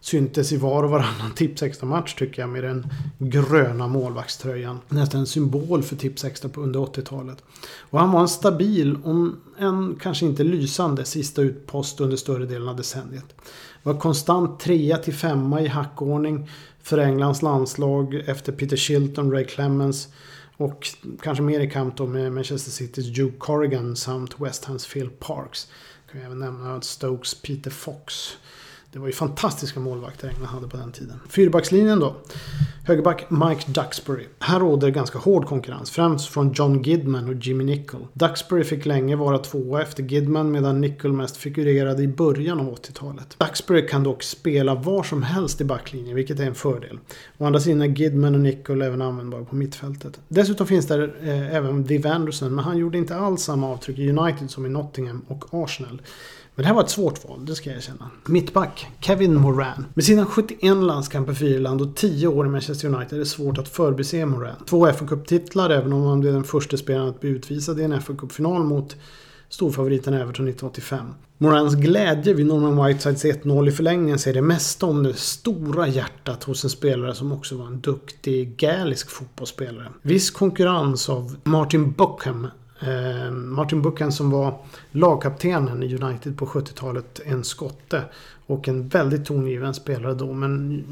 syntes 0.00 0.52
i 0.52 0.56
var 0.56 0.82
och 0.82 0.90
varannan 0.90 1.30
Tipsextra 1.36 1.86
match 1.86 2.14
tycker 2.14 2.42
jag 2.42 2.48
med 2.48 2.64
den 2.64 2.86
gröna 3.18 3.88
målvaktströjan. 3.88 4.78
Nästan 4.88 5.20
en 5.20 5.26
symbol 5.26 5.82
för 5.82 5.96
Tipsextra 5.96 6.50
under 6.54 6.80
80-talet. 6.80 7.44
Och 7.78 8.00
han 8.00 8.12
var 8.12 8.20
en 8.20 8.28
stabil, 8.28 8.96
om 9.04 9.40
än 9.58 9.98
kanske 10.00 10.26
inte 10.26 10.44
lysande, 10.44 11.04
sista 11.04 11.42
utpost 11.42 12.00
under 12.00 12.16
större 12.16 12.46
delen 12.46 12.68
av 12.68 12.76
decenniet. 12.76 13.34
Var 13.82 13.94
konstant 13.94 14.60
trea 14.60 14.96
till 14.96 15.14
femma 15.14 15.60
i 15.60 15.68
hackordning 15.68 16.48
för 16.82 16.98
Englands 16.98 17.42
landslag 17.42 18.14
efter 18.14 18.52
Peter 18.52 18.76
Shilton, 18.76 19.32
Ray 19.32 19.44
Clemens 19.44 20.08
och 20.56 20.88
kanske 21.22 21.42
mer 21.42 21.60
i 21.60 21.70
kamp 21.70 21.96
då 21.96 22.06
med 22.06 22.32
Manchester 22.32 22.70
Citys 22.70 23.06
Duke 23.06 23.38
Corrigan 23.38 23.96
samt 23.96 24.40
West 24.40 24.64
Hams 24.64 24.86
Phil 24.92 25.10
Parks. 25.10 25.68
Kan 26.12 26.20
även 26.20 26.38
nämna 26.38 26.80
Stokes 26.80 27.42
Peter 27.42 27.70
Fox. 27.70 28.36
Det 28.92 28.98
var 28.98 29.06
ju 29.06 29.12
fantastiska 29.12 29.80
målvakter 29.80 30.28
England 30.28 30.46
hade 30.46 30.68
på 30.68 30.76
den 30.76 30.92
tiden. 30.92 31.20
Fyrbackslinjen 31.28 32.00
då. 32.00 32.16
Högerback 32.86 33.30
Mike 33.30 33.70
Duxbury. 33.70 34.24
Här 34.38 34.60
råder 34.60 34.90
ganska 34.90 35.18
hård 35.18 35.46
konkurrens, 35.46 35.90
främst 35.90 36.28
från 36.28 36.52
John 36.52 36.82
Gidman 36.82 37.28
och 37.28 37.34
Jimmy 37.34 37.64
Nicol. 37.64 38.06
Duxbury 38.12 38.64
fick 38.64 38.86
länge 38.86 39.16
vara 39.16 39.38
tvåa 39.38 39.82
efter 39.82 40.02
Gidman 40.02 40.50
medan 40.50 40.80
Nicol 40.80 41.12
mest 41.12 41.36
figurerade 41.36 42.02
i 42.02 42.08
början 42.08 42.60
av 42.60 42.74
80-talet. 42.74 43.36
Duxbury 43.38 43.88
kan 43.88 44.02
dock 44.02 44.22
spela 44.22 44.74
var 44.74 45.02
som 45.02 45.22
helst 45.22 45.60
i 45.60 45.64
backlinjen, 45.64 46.16
vilket 46.16 46.40
är 46.40 46.46
en 46.46 46.54
fördel. 46.54 46.98
Å 47.38 47.44
andra 47.44 47.60
sidan 47.60 47.82
är 47.82 47.86
Gidman 47.86 48.34
och 48.34 48.40
Nicol 48.40 48.82
även 48.82 49.02
användbara 49.02 49.44
på 49.44 49.54
mittfältet. 49.54 50.20
Dessutom 50.28 50.66
finns 50.66 50.86
där 50.86 51.14
eh, 51.22 51.56
även 51.56 51.84
Viv 51.84 52.06
Anderson, 52.06 52.54
men 52.54 52.64
han 52.64 52.78
gjorde 52.78 52.98
inte 52.98 53.16
alls 53.16 53.42
samma 53.42 53.68
avtryck 53.68 53.98
i 53.98 54.10
United 54.10 54.50
som 54.50 54.66
i 54.66 54.68
Nottingham 54.68 55.24
och 55.28 55.44
Arsenal. 55.50 56.02
Men 56.54 56.62
det 56.62 56.66
här 56.66 56.74
var 56.74 56.82
ett 56.82 56.90
svårt 56.90 57.28
val, 57.28 57.46
det 57.46 57.54
ska 57.54 57.70
jag 57.70 57.76
erkänna. 57.76 58.10
Mittback, 58.26 58.86
Kevin 59.00 59.34
Moran. 59.34 59.86
Med 59.94 60.04
sina 60.04 60.26
71 60.26 60.76
landskamper 60.76 61.32
för 61.32 61.44
Irland 61.44 61.80
och 61.80 61.96
10 61.96 62.26
år 62.26 62.46
i 62.46 62.48
Manchester 62.48 62.88
United 62.88 63.12
är 63.12 63.18
det 63.18 63.26
svårt 63.26 63.58
att 63.58 63.68
förbise 63.68 64.26
Moran. 64.26 64.56
Två 64.66 64.92
fa 64.92 65.06
Cup-titlar, 65.06 65.70
även 65.70 65.92
om 65.92 66.02
han 66.02 66.20
blev 66.20 66.32
den 66.32 66.44
första 66.44 66.76
spelaren 66.76 67.08
att 67.08 67.20
bli 67.20 67.30
utvisad 67.30 67.80
i 67.80 67.82
en 67.82 68.02
fa 68.02 68.14
Cup-final 68.14 68.64
mot 68.64 68.96
storfavoriten 69.48 70.14
Everton 70.14 70.48
1985. 70.48 71.06
Morans 71.38 71.74
glädje 71.74 72.34
vid 72.34 72.46
Norman 72.46 72.86
Whitesides 72.86 73.24
1-0 73.24 73.68
i 73.68 73.72
förlängningen 73.72 74.18
säger 74.18 74.34
det 74.34 74.42
mesta 74.42 74.86
om 74.86 75.02
det 75.02 75.14
stora 75.14 75.88
hjärtat 75.88 76.44
hos 76.44 76.64
en 76.64 76.70
spelare 76.70 77.14
som 77.14 77.32
också 77.32 77.56
var 77.56 77.66
en 77.66 77.80
duktig 77.80 78.56
galisk 78.56 79.10
fotbollsspelare. 79.10 79.88
Viss 80.02 80.30
konkurrens 80.30 81.08
av 81.08 81.36
Martin 81.44 81.92
Buckham 81.92 82.46
Eh, 82.82 83.30
Martin 83.32 83.82
Buchan 83.82 84.12
som 84.12 84.30
var 84.30 84.54
lagkaptenen 84.90 85.82
i 85.82 85.96
United 85.96 86.38
på 86.38 86.46
70-talet. 86.46 87.20
En 87.24 87.44
skotte. 87.44 88.02
Och 88.46 88.68
en 88.68 88.88
väldigt 88.88 89.24
tongivande 89.24 89.74
spelare 89.74 90.14
då 90.14 90.32
men 90.32 90.84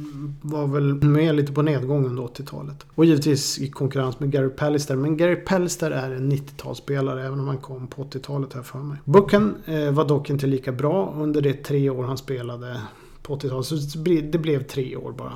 var 0.43 0.67
väl 0.67 0.95
med 0.95 1.35
lite 1.35 1.53
på 1.53 1.63
nedgång 1.63 2.07
under 2.07 2.23
80-talet. 2.23 2.87
Och 2.95 3.05
givetvis 3.05 3.59
i 3.59 3.71
konkurrens 3.71 4.21
med 4.21 4.31
Gary 4.31 4.49
Pallister. 4.49 4.97
Men 4.97 5.17
Gary 5.17 5.37
Pallister 5.37 5.91
är 5.91 6.11
en 6.11 6.33
90-talsspelare 6.33 7.27
även 7.27 7.41
om 7.41 7.49
han 7.49 7.59
kom 7.59 7.87
på 7.87 8.05
80-talet 8.05 8.53
här 8.53 8.63
för 8.63 8.79
mig. 8.79 8.99
Buchan 9.05 9.55
eh, 9.65 9.91
var 9.91 10.09
dock 10.09 10.31
inte 10.31 10.47
lika 10.47 10.73
bra 10.73 11.15
under 11.19 11.41
de 11.41 11.53
tre 11.53 11.91
år 11.91 12.05
han 12.05 12.19
spelade 12.19 12.81
på 13.23 13.37
80-talet. 13.37 13.67
Så 13.67 13.99
det 14.33 14.39
blev 14.39 14.63
tre 14.63 14.97
år 14.97 15.13
bara. 15.13 15.33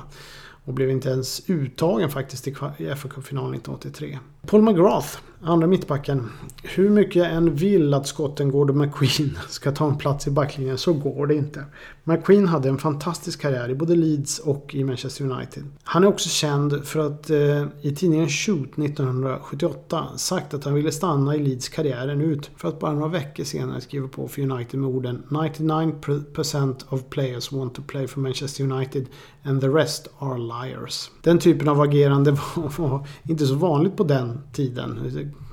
Och 0.65 0.73
blev 0.73 0.89
inte 0.89 1.09
ens 1.09 1.49
uttagen 1.49 2.09
faktiskt 2.09 2.47
i 2.47 2.51
FA-cupfinalen 2.51 3.55
1983. 3.55 4.19
Paul 4.45 4.61
McGrath, 4.61 5.17
andra 5.45 5.67
mittbacken. 5.67 6.29
Hur 6.63 6.89
mycket 6.89 7.15
jag 7.15 7.33
än 7.33 7.55
vill 7.55 7.93
att 7.93 8.07
skotten 8.07 8.53
och 8.53 8.75
McQueen 8.75 9.37
ska 9.49 9.71
ta 9.71 9.87
en 9.87 9.97
plats 9.97 10.27
i 10.27 10.31
backlinjen 10.31 10.77
så 10.77 10.93
går 10.93 11.27
det 11.27 11.35
inte. 11.35 11.65
McQueen 12.03 12.47
hade 12.47 12.69
en 12.69 12.77
fantastisk 12.77 13.41
karriär 13.41 13.69
i 13.69 13.75
både 13.75 13.95
Leeds 13.95 14.39
och 14.39 14.75
i 14.75 14.83
Manchester 14.83 15.25
United. 15.25 15.63
Han 15.83 16.03
är 16.03 16.07
också 16.07 16.29
känd 16.29 16.85
för 16.85 16.99
att 16.99 17.29
eh, 17.29 17.65
i 17.81 17.95
tidningen 17.95 18.29
Shoot 18.29 18.77
1978 18.77 20.07
sagt 20.15 20.53
att 20.53 20.63
han 20.63 20.73
ville 20.73 20.91
stanna 20.91 21.35
i 21.35 21.39
Leeds 21.39 21.69
karriären 21.69 22.21
ut 22.21 22.51
för 22.57 22.67
att 22.67 22.79
bara 22.79 22.93
några 22.93 23.07
veckor 23.07 23.43
senare 23.43 23.81
skriva 23.81 24.07
på 24.07 24.27
för 24.27 24.41
United 24.41 24.79
med 24.79 24.89
orden 24.89 25.23
99% 25.29 26.75
of 26.89 27.01
players 27.09 27.51
want 27.51 27.75
to 27.75 27.81
play 27.87 28.07
for 28.07 28.19
Manchester 28.19 28.63
United 28.63 29.05
and 29.43 29.61
the 29.61 29.67
rest 29.67 30.07
are 30.19 30.37
liars. 30.37 31.11
Den 31.21 31.39
typen 31.39 31.67
av 31.67 31.81
agerande 31.81 32.31
var, 32.31 32.77
var 32.89 33.07
inte 33.23 33.45
så 33.45 33.55
vanligt 33.55 33.97
på 33.97 34.03
den 34.03 34.41
tiden. 34.53 34.99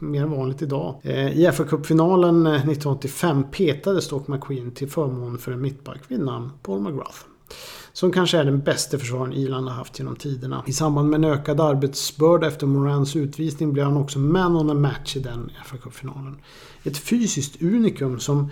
Mer 0.00 0.26
vanligt 0.26 0.62
idag. 0.62 1.00
Eh, 1.02 1.38
I 1.38 1.46
FA-cupfinalen 1.46 2.46
1985 2.46 3.38
eh, 3.38 3.50
petades 3.50 4.08
dock 4.08 4.28
McQueen 4.28 4.70
till 4.70 4.90
förmån 4.90 5.38
för 5.38 5.52
en 5.52 5.60
mittback 5.60 6.00
vid 6.08 6.20
namn 6.20 6.50
Paul 6.62 6.80
McGrath. 6.80 7.18
Som 7.92 8.12
kanske 8.12 8.38
är 8.38 8.44
den 8.44 8.60
bästa 8.60 8.98
försvararen 8.98 9.32
Irland 9.32 9.68
har 9.68 9.74
haft 9.74 9.98
genom 9.98 10.16
tiderna. 10.16 10.64
I 10.66 10.72
samband 10.72 11.08
med 11.08 11.24
en 11.24 11.32
ökad 11.32 11.60
arbetsbörda 11.60 12.46
efter 12.46 12.66
Morans 12.66 13.16
utvisning 13.16 13.72
blev 13.72 13.84
han 13.84 13.96
också 13.96 14.18
man 14.18 14.56
on 14.56 14.70
a 14.70 14.74
match 14.74 15.16
i 15.16 15.20
den 15.20 15.50
FA-cupfinalen. 15.66 16.34
Ett 16.84 16.98
fysiskt 16.98 17.62
unikum 17.62 18.20
som 18.20 18.50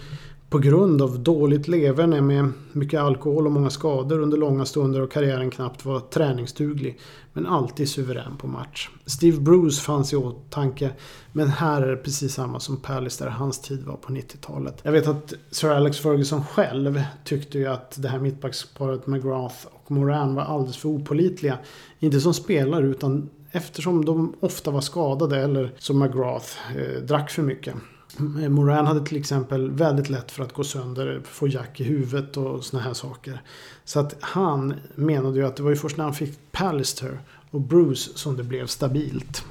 på 0.50 0.58
grund 0.58 1.02
av 1.02 1.18
dåligt 1.18 1.68
leverne 1.68 2.20
med 2.20 2.52
mycket 2.72 3.00
alkohol 3.00 3.46
och 3.46 3.52
många 3.52 3.70
skador 3.70 4.18
under 4.18 4.38
långa 4.38 4.64
stunder 4.64 5.00
och 5.00 5.12
karriären 5.12 5.50
knappt 5.50 5.84
var 5.84 6.00
träningsduglig. 6.00 6.98
Men 7.32 7.46
alltid 7.46 7.88
suverän 7.88 8.36
på 8.36 8.46
match. 8.46 8.88
Steve 9.06 9.40
Bruce 9.40 9.80
fanns 9.80 10.12
i 10.12 10.16
åtanke. 10.16 10.90
Men 11.32 11.48
här 11.48 11.82
är 11.82 11.90
det 11.90 11.96
precis 11.96 12.34
samma 12.34 12.60
som 12.60 12.76
Pallister. 12.76 13.26
Hans 13.26 13.60
tid 13.60 13.84
var 13.84 13.96
på 13.96 14.12
90-talet. 14.12 14.80
Jag 14.82 14.92
vet 14.92 15.08
att 15.08 15.34
Sir 15.50 15.70
Alex 15.70 15.98
Ferguson 15.98 16.44
själv 16.44 17.02
tyckte 17.24 17.58
ju 17.58 17.66
att 17.66 18.02
det 18.02 18.08
här 18.08 18.18
mittbacksparet 18.18 19.06
McGrath 19.06 19.66
och 19.72 19.90
Moran 19.90 20.34
var 20.34 20.42
alldeles 20.42 20.76
för 20.76 20.88
opolitliga. 20.88 21.58
Inte 21.98 22.20
som 22.20 22.34
spelare 22.34 22.86
utan 22.86 23.30
eftersom 23.52 24.04
de 24.04 24.34
ofta 24.40 24.70
var 24.70 24.80
skadade 24.80 25.40
eller 25.40 25.72
som 25.78 25.98
McGrath 25.98 26.76
eh, 26.76 27.02
drack 27.02 27.30
för 27.30 27.42
mycket. 27.42 27.74
Eh, 28.18 28.48
Moran 28.48 28.86
hade 28.86 29.06
till 29.06 29.16
exempel 29.16 29.70
väldigt 29.70 30.08
lätt 30.08 30.30
för 30.30 30.42
att 30.42 30.52
gå 30.52 30.64
sönder, 30.64 31.22
få 31.24 31.48
jack 31.48 31.80
i 31.80 31.84
huvudet 31.84 32.36
och 32.36 32.64
såna 32.64 32.82
här 32.82 32.94
saker. 32.94 33.42
Så 33.84 34.00
att 34.00 34.16
han 34.20 34.74
menade 34.94 35.38
ju 35.38 35.46
att 35.46 35.56
det 35.56 35.62
var 35.62 35.70
ju 35.70 35.76
först 35.76 35.96
när 35.96 36.04
han 36.04 36.14
fick 36.14 36.52
Pallister 36.52 37.20
och 37.50 37.60
Bruce 37.60 38.10
som 38.14 38.36
det 38.36 38.44
blev 38.44 38.66
stabilt. 38.66 39.44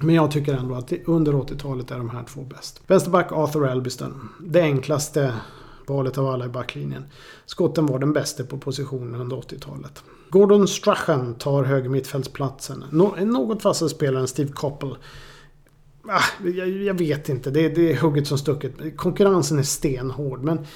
Men 0.00 0.14
jag 0.14 0.30
tycker 0.30 0.54
ändå 0.54 0.74
att 0.74 0.92
under 1.06 1.32
80-talet 1.32 1.90
är 1.90 1.98
de 1.98 2.10
här 2.10 2.24
två 2.24 2.42
bäst. 2.42 2.80
Vänsterback 2.86 3.32
Arthur 3.32 3.66
Albiston. 3.66 4.28
Det 4.40 4.60
enklaste 4.60 5.34
valet 5.86 6.18
av 6.18 6.26
alla 6.26 6.44
i 6.44 6.48
backlinjen. 6.48 7.04
Skotten 7.46 7.86
var 7.86 7.98
den 7.98 8.12
bästa 8.12 8.44
på 8.44 8.58
positionen 8.58 9.20
under 9.20 9.36
80-talet. 9.36 10.02
Gordon 10.30 10.68
Strachan 10.68 11.34
tar 11.34 11.64
höger 11.64 11.88
mittfältsplatsen. 11.88 12.84
något 13.32 13.64
vassare 13.64 13.88
spelare 13.88 14.20
än 14.20 14.28
Steve 14.28 14.52
Coppell. 14.52 14.96
Ah, 16.12 16.48
jag, 16.48 16.68
jag, 16.68 16.98
vet 16.98 17.28
inte. 17.28 17.50
Det, 17.50 17.68
det 17.68 17.92
är 17.92 17.96
hugget 17.96 18.26
som 18.26 18.38
stucket. 18.38 18.96
Konkurrensen 18.96 19.58
är 19.58 19.62
stenhård. 19.62 20.42
Men 20.42 20.66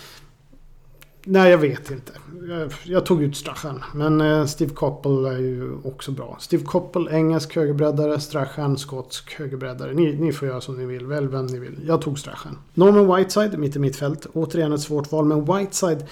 Nej, 1.26 1.50
jag 1.50 1.58
vet 1.58 1.90
inte. 1.90 2.12
Jag, 2.48 2.72
jag 2.84 3.06
tog 3.06 3.22
ut 3.22 3.36
Strachan. 3.36 3.84
Men 3.94 4.20
eh, 4.20 4.46
Steve 4.46 4.74
Coppell 4.74 5.24
är 5.24 5.38
ju 5.38 5.78
också 5.84 6.12
bra. 6.12 6.36
Steve 6.40 6.64
Coppell, 6.64 7.08
engelsk 7.10 7.56
högerbreddare. 7.56 8.20
Strachan, 8.20 8.78
skotsk 8.78 9.34
högerbreddare. 9.34 9.94
Ni, 9.94 10.16
ni 10.16 10.32
får 10.32 10.48
göra 10.48 10.60
som 10.60 10.76
ni 10.76 10.86
vill. 10.86 11.06
Välj 11.06 11.26
vem 11.26 11.46
ni 11.46 11.58
vill. 11.58 11.80
Jag 11.86 12.02
tog 12.02 12.18
Strachan. 12.18 12.58
Norman 12.74 13.16
Whiteside, 13.16 13.58
mitt 13.58 13.76
i 13.76 13.78
mittfält. 13.78 14.26
Återigen 14.32 14.72
ett 14.72 14.80
svårt 14.80 15.12
val. 15.12 15.24
Men 15.24 15.44
Whiteside 15.44 16.04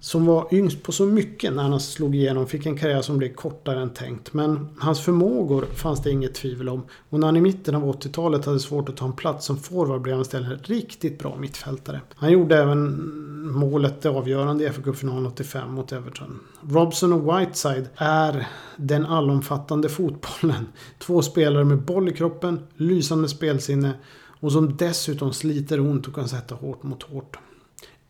som 0.00 0.26
var 0.26 0.48
yngst 0.50 0.82
på 0.82 0.92
så 0.92 1.06
mycket 1.06 1.52
när 1.52 1.62
han 1.62 1.80
slog 1.80 2.14
igenom, 2.14 2.46
fick 2.46 2.66
en 2.66 2.76
karriär 2.76 3.02
som 3.02 3.18
blev 3.18 3.34
kortare 3.34 3.82
än 3.82 3.90
tänkt. 3.90 4.32
Men 4.32 4.68
hans 4.78 5.00
förmågor 5.00 5.64
fanns 5.74 6.02
det 6.02 6.10
inget 6.10 6.34
tvivel 6.34 6.68
om. 6.68 6.82
Och 7.10 7.20
när 7.20 7.26
han 7.26 7.36
i 7.36 7.40
mitten 7.40 7.74
av 7.74 7.96
80-talet 7.96 8.44
hade 8.44 8.60
svårt 8.60 8.88
att 8.88 8.96
ta 8.96 9.04
en 9.04 9.12
plats 9.12 9.46
som 9.46 9.56
forward 9.56 10.00
blev 10.00 10.14
han 10.14 10.22
istället 10.22 10.68
riktigt 10.68 11.18
bra 11.18 11.36
mittfältare. 11.36 12.00
Han 12.14 12.32
gjorde 12.32 12.56
även 12.56 13.10
målet 13.52 14.02
det 14.02 14.08
avgörande 14.08 14.64
i 14.64 14.68
FA-cupfinalen 14.68 15.26
85 15.26 15.74
mot 15.74 15.92
Everton. 15.92 16.40
Robson 16.68 17.12
och 17.12 17.40
Whiteside 17.40 17.88
är 17.96 18.48
den 18.76 19.06
allomfattande 19.06 19.88
fotbollen. 19.88 20.66
Två 20.98 21.22
spelare 21.22 21.64
med 21.64 21.82
boll 21.82 22.08
i 22.08 22.12
kroppen, 22.12 22.60
lysande 22.76 23.28
spelsinne 23.28 23.92
och 24.40 24.52
som 24.52 24.76
dessutom 24.76 25.32
sliter 25.32 25.80
ont 25.80 26.08
och 26.08 26.14
kan 26.14 26.28
sätta 26.28 26.54
hårt 26.54 26.82
mot 26.82 27.02
hårt. 27.02 27.38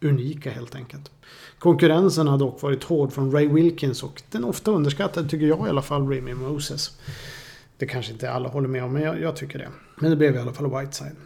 Unika 0.01 0.51
helt 0.51 0.75
enkelt. 0.75 1.11
Konkurrensen 1.59 2.27
har 2.27 2.39
dock 2.39 2.63
varit 2.63 2.85
hård 2.85 3.13
från 3.13 3.33
Ray 3.33 3.49
Wilkins 3.49 4.03
och 4.03 4.23
den 4.31 4.45
ofta 4.45 4.71
underskattade, 4.71 5.29
tycker 5.29 5.47
jag 5.47 5.67
i 5.67 5.71
alla 5.71 5.83
fall, 5.83 6.09
Remy 6.09 6.35
Moses. 6.35 6.99
Det 7.77 7.87
kanske 7.87 8.13
inte 8.13 8.31
alla 8.31 8.49
håller 8.49 8.69
med 8.69 8.85
om, 8.85 8.93
men 8.93 9.03
jag, 9.03 9.21
jag 9.21 9.37
tycker 9.37 9.59
det. 9.59 9.69
Men 9.97 10.11
det 10.11 10.17
blev 10.17 10.35
i 10.35 10.39
alla 10.39 10.53
fall 10.53 10.81
Whiteside. 10.81 11.17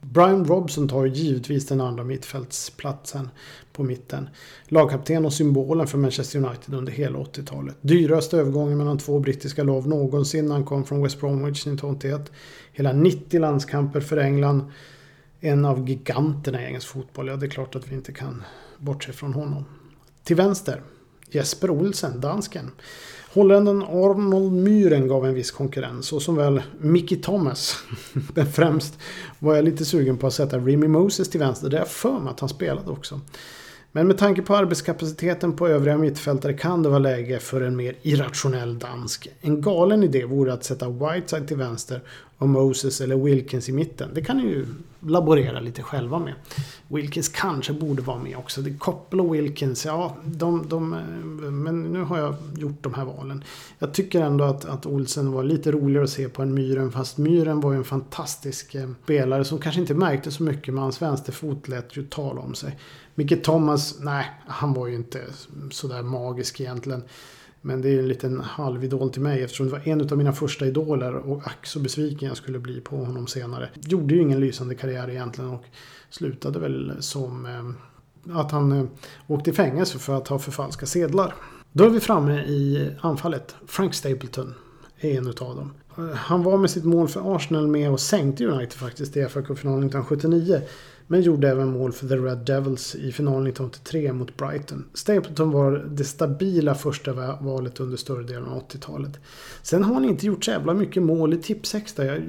Brian 0.00 0.44
Robson 0.44 0.88
tar 0.88 1.06
givetvis 1.06 1.66
den 1.66 1.80
andra 1.80 2.04
mittfältsplatsen 2.04 3.28
på 3.72 3.82
mitten. 3.82 4.28
Lagkapten 4.68 5.26
och 5.26 5.32
symbolen 5.32 5.86
för 5.86 5.98
Manchester 5.98 6.38
United 6.38 6.74
under 6.74 6.92
hela 6.92 7.18
80-talet. 7.18 7.76
Dyraste 7.80 8.36
övergången 8.36 8.78
mellan 8.78 8.98
två 8.98 9.18
brittiska 9.18 9.62
lag 9.62 9.86
någonsin 9.86 10.46
när 10.46 10.54
han 10.54 10.64
kom 10.64 10.84
från 10.84 11.02
West 11.02 11.20
Bromwich 11.20 11.60
1981. 11.60 12.32
Hela 12.72 12.92
90 12.92 13.40
landskamper 13.40 14.00
för 14.00 14.16
England. 14.16 14.62
En 15.40 15.64
av 15.64 15.88
giganterna 15.88 16.62
i 16.62 16.66
engelsk 16.66 16.88
fotboll. 16.88 17.28
Ja, 17.28 17.36
det 17.36 17.46
är 17.46 17.50
klart 17.50 17.76
att 17.76 17.88
vi 17.88 17.94
inte 17.94 18.12
kan 18.12 18.44
bortse 18.78 19.12
från 19.12 19.34
honom. 19.34 19.64
Till 20.24 20.36
vänster 20.36 20.82
Jesper 21.30 21.70
Olsen, 21.70 22.20
dansken. 22.20 22.70
Holländaren 23.32 23.82
Arnold 23.82 24.52
Myren 24.52 25.08
gav 25.08 25.26
en 25.26 25.34
viss 25.34 25.50
konkurrens 25.50 26.12
och 26.12 26.22
som 26.22 26.36
väl 26.36 26.62
Mickey 26.78 27.16
Thomas. 27.16 27.76
Men 28.34 28.52
främst 28.52 28.98
var 29.38 29.56
jag 29.56 29.64
lite 29.64 29.84
sugen 29.84 30.18
på 30.18 30.26
att 30.26 30.34
sätta 30.34 30.58
Remy 30.58 30.88
Moses 30.88 31.30
till 31.30 31.40
vänster. 31.40 31.68
Där 31.68 31.78
jag 31.78 31.88
för 31.88 32.20
mig 32.20 32.30
att 32.30 32.40
han 32.40 32.48
spelade 32.48 32.90
också. 32.90 33.20
Men 33.92 34.06
med 34.06 34.18
tanke 34.18 34.42
på 34.42 34.56
arbetskapaciteten 34.56 35.52
på 35.52 35.68
övriga 35.68 35.98
mittfältare 35.98 36.52
kan 36.52 36.82
det 36.82 36.88
vara 36.88 36.98
läge 36.98 37.38
för 37.38 37.60
en 37.60 37.76
mer 37.76 37.94
irrationell 38.02 38.78
dansk. 38.78 39.28
En 39.40 39.62
galen 39.62 40.02
idé 40.02 40.24
vore 40.24 40.52
att 40.52 40.64
sätta 40.64 40.88
Whiteside 40.88 41.48
till 41.48 41.56
vänster 41.56 42.02
och 42.40 42.48
Moses 42.48 43.00
eller 43.00 43.16
Wilkins 43.16 43.68
i 43.68 43.72
mitten. 43.72 44.10
Det 44.14 44.22
kan 44.22 44.36
ni 44.36 44.42
ju 44.42 44.66
laborera 45.00 45.60
lite 45.60 45.82
själva 45.82 46.18
med. 46.18 46.34
Wilkins 46.88 47.28
kanske 47.28 47.72
borde 47.72 48.02
vara 48.02 48.18
med 48.18 48.36
också. 48.36 48.60
Det 48.60 48.78
Koppel 48.78 49.20
och 49.20 49.34
Wilkins, 49.34 49.84
ja, 49.84 50.16
de, 50.24 50.68
de, 50.68 50.94
eh, 50.94 51.50
men 51.50 51.82
nu 51.82 52.02
har 52.02 52.18
jag 52.18 52.34
gjort 52.58 52.82
de 52.82 52.94
här 52.94 53.04
valen. 53.04 53.44
Jag 53.78 53.94
tycker 53.94 54.20
ändå 54.20 54.44
att, 54.44 54.64
att 54.64 54.86
Olsen 54.86 55.32
var 55.32 55.44
lite 55.44 55.72
roligare 55.72 56.04
att 56.04 56.10
se 56.10 56.28
på 56.28 56.42
än 56.42 56.54
Myren. 56.54 56.92
Fast 56.92 57.18
Myren 57.18 57.60
var 57.60 57.72
ju 57.72 57.78
en 57.78 57.84
fantastisk 57.84 58.74
eh, 58.74 58.88
spelare 59.04 59.44
som 59.44 59.58
kanske 59.58 59.80
inte 59.80 59.94
märkte 59.94 60.30
så 60.30 60.42
mycket. 60.42 60.74
Men 60.74 60.82
hans 60.82 61.02
vänsterfot 61.02 61.68
lät 61.68 61.96
ju 61.96 62.06
tala 62.06 62.40
om 62.40 62.54
sig. 62.54 62.78
Micke 63.14 63.44
Thomas, 63.44 63.96
nej, 64.00 64.30
han 64.46 64.74
var 64.74 64.86
ju 64.86 64.94
inte 64.94 65.20
sådär 65.70 66.02
magisk 66.02 66.60
egentligen. 66.60 67.02
Men 67.62 67.80
det 67.82 67.88
är 67.88 67.98
en 67.98 68.08
liten 68.08 68.40
halvidol 68.40 69.10
till 69.10 69.22
mig 69.22 69.42
eftersom 69.42 69.66
det 69.66 69.72
var 69.72 69.88
en 69.88 70.00
av 70.00 70.18
mina 70.18 70.32
första 70.32 70.66
idoler 70.66 71.14
och 71.14 71.46
ack 71.46 71.66
så 71.66 71.80
besviken 71.80 72.28
jag 72.28 72.36
skulle 72.36 72.58
bli 72.58 72.80
på 72.80 72.96
honom 72.96 73.26
senare. 73.26 73.68
Gjorde 73.74 74.14
ju 74.14 74.20
ingen 74.20 74.40
lysande 74.40 74.74
karriär 74.74 75.10
egentligen 75.10 75.50
och 75.50 75.64
slutade 76.10 76.58
väl 76.58 76.96
som 77.00 77.46
eh, 77.46 78.36
att 78.36 78.50
han 78.50 78.72
eh, 78.72 78.84
åkte 79.26 79.50
i 79.50 79.52
fängelse 79.52 79.98
för 79.98 80.16
att 80.16 80.28
ha 80.28 80.38
förfalska 80.38 80.86
sedlar. 80.86 81.34
Då 81.72 81.84
är 81.84 81.90
vi 81.90 82.00
framme 82.00 82.40
i 82.40 82.90
anfallet. 83.00 83.54
Frank 83.66 83.94
Stapleton 83.94 84.54
är 85.00 85.18
en 85.18 85.26
utav 85.26 85.56
dem. 85.56 85.72
Eh, 85.98 86.14
han 86.14 86.42
var 86.42 86.58
med 86.58 86.70
sitt 86.70 86.84
mål 86.84 87.08
för 87.08 87.36
Arsenal 87.36 87.66
med 87.66 87.90
och 87.90 88.00
sänkte 88.00 88.46
United 88.46 88.78
faktiskt 88.78 89.16
i 89.16 89.20
FA-cupfinalen 89.20 89.86
1979. 89.86 90.62
Men 91.12 91.22
gjorde 91.22 91.48
även 91.48 91.68
mål 91.72 91.92
för 91.92 92.08
The 92.08 92.16
Red 92.16 92.38
Devils 92.38 92.94
i 92.94 93.12
finalen 93.12 93.46
1983 93.46 94.12
mot 94.12 94.36
Brighton. 94.36 94.84
Stapleton 94.94 95.50
var 95.50 95.72
det 95.90 96.04
stabila 96.04 96.74
första 96.74 97.12
valet 97.40 97.80
under 97.80 97.96
större 97.96 98.22
delen 98.22 98.44
av 98.48 98.62
80-talet. 98.68 99.18
Sen 99.62 99.84
har 99.84 99.94
han 99.94 100.04
inte 100.04 100.26
gjort 100.26 100.44
så 100.44 100.50
jävla 100.50 100.74
mycket 100.74 101.02
mål 101.02 101.34
i 101.34 101.36
Tipsextra. 101.36 102.04
Jag 102.04 102.20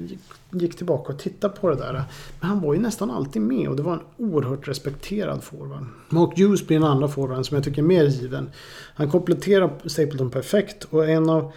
gick- 0.50 0.76
tillbaka 0.76 1.12
och 1.12 1.18
tittade 1.18 1.54
på 1.56 1.70
det 1.70 1.76
där. 1.76 1.92
Men 2.40 2.48
han 2.50 2.60
var 2.60 2.74
ju 2.74 2.80
nästan 2.80 3.10
alltid 3.10 3.42
med 3.42 3.68
och 3.68 3.76
det 3.76 3.82
var 3.82 3.92
en 3.92 4.00
oerhört 4.16 4.68
respekterad 4.68 5.42
forward. 5.42 5.84
Mark 6.08 6.38
Hughes 6.38 6.66
blir 6.66 6.78
den 6.80 6.88
andra 6.88 7.08
forwarden 7.08 7.44
som 7.44 7.54
jag 7.54 7.64
tycker 7.64 7.82
är 7.82 7.86
mer 7.86 8.04
given. 8.04 8.50
Han 8.94 9.10
kompletterar 9.10 9.70
Stapleton 9.86 10.30
perfekt 10.30 10.84
och 10.90 11.08
en 11.08 11.30
av 11.30 11.52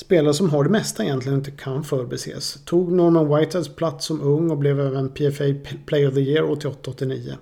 spelare 0.00 0.34
som 0.34 0.50
har 0.50 0.64
det 0.64 0.70
mesta 0.70 1.04
egentligen 1.04 1.38
inte 1.38 1.50
kan 1.50 1.84
förbises. 1.84 2.58
Tog 2.64 2.92
Norman 2.92 3.28
Whiteheads 3.28 3.68
plats 3.68 4.06
som 4.06 4.20
ung 4.20 4.50
och 4.50 4.58
blev 4.58 4.80
även 4.80 5.08
PFA 5.08 5.44
Play 5.86 6.06
of 6.06 6.14
the 6.14 6.20
Year 6.20 6.44
88-89. 6.44 7.32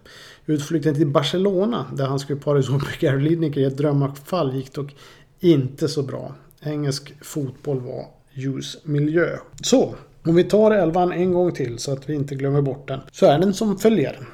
Utflykten 0.47 0.95
till 0.95 1.07
Barcelona 1.07 1.87
där 1.92 2.07
han 2.07 2.19
skulle 2.19 2.40
paras 2.40 2.69
ihop 2.69 2.83
med 2.83 2.99
Gary 2.99 3.21
Lineker 3.29 3.61
i 3.61 3.64
ett 3.64 3.77
drömfall 3.77 4.55
gick 4.55 4.75
dock 4.75 4.97
inte 5.40 5.88
så 5.88 6.03
bra. 6.03 6.35
Engelsk 6.61 7.14
fotboll 7.21 7.81
var 7.81 8.07
Hughes 8.35 8.85
miljö. 8.85 9.29
Så, 9.62 9.95
om 10.23 10.35
vi 10.35 10.45
tar 10.45 10.71
elvan 10.71 11.12
en 11.12 11.33
gång 11.33 11.53
till 11.53 11.79
så 11.79 11.92
att 11.92 12.09
vi 12.09 12.14
inte 12.14 12.35
glömmer 12.35 12.62
bort 12.62 12.88
den. 12.88 13.01
Så 13.12 13.27
är 13.27 13.38
den 13.38 13.55
som 13.55 13.79
följer. 13.79 14.29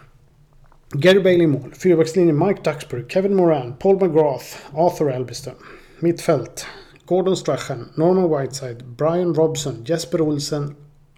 Gary 0.92 1.20
Bailey 1.20 1.46
mål. 1.46 1.72
Fyrbackslinje 1.82 2.32
Mike 2.32 2.70
Duxbury, 2.70 3.04
Kevin 3.08 3.34
Moran, 3.34 3.74
Paul 3.78 4.02
McGrath, 4.02 4.44
Arthur 4.72 5.10
Elbiston. 5.10 5.54
Mittfält. 5.98 6.66
Gordon 7.12 7.36
Strachan, 7.36 7.88
Norman 7.94 8.40
Whiteside, 8.40 8.84
Brian 8.84 9.34
Robson, 9.34 9.84
Jesper 9.84 10.20
Olsen 10.20 10.74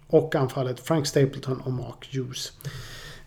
och 0.07 0.35
anfallet 0.35 0.79
Frank 0.79 1.07
Stapleton 1.07 1.61
och 1.61 1.71
Mark 1.71 2.09
Hughes. 2.13 2.51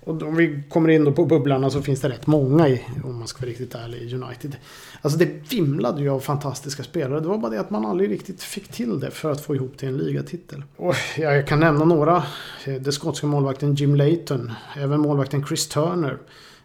Och 0.01 0.23
om 0.23 0.37
vi 0.37 0.63
kommer 0.69 0.89
in 0.89 1.05
då 1.05 1.13
på 1.13 1.25
bubblarna 1.25 1.71
så 1.71 1.83
finns 1.83 2.01
det 2.01 2.09
rätt 2.09 2.27
många 2.27 2.69
i, 2.69 2.83
om 3.05 3.19
man 3.19 3.29
ska 3.29 3.41
vara 3.41 3.51
riktigt 3.51 3.75
ärlig, 3.75 3.99
i 3.99 4.15
United. 4.15 4.57
Alltså 5.01 5.19
det 5.19 5.53
vimlade 5.53 6.03
ju 6.03 6.09
av 6.09 6.21
fantastiska 6.21 6.83
spelare. 6.83 7.21
Det 7.21 7.29
var 7.29 7.39
bara 7.39 7.51
det 7.51 7.61
att 7.61 7.71
man 7.71 7.87
aldrig 7.87 8.11
riktigt 8.11 8.43
fick 8.43 8.69
till 8.69 9.01
det 9.01 9.11
för 9.11 9.31
att 9.31 9.41
få 9.41 9.55
ihop 9.55 9.79
till 9.79 9.89
en 9.89 9.97
ligatitel. 9.97 10.63
Och 10.77 10.95
jag 11.17 11.47
kan 11.47 11.61
nämna 11.61 11.85
några. 11.85 12.23
Den 12.65 12.93
skotska 12.93 13.27
målvakten 13.27 13.75
Jim 13.75 13.95
Layton. 13.95 14.53
Även 14.77 15.01
målvakten 15.01 15.47
Chris 15.47 15.69
Turner. 15.69 16.19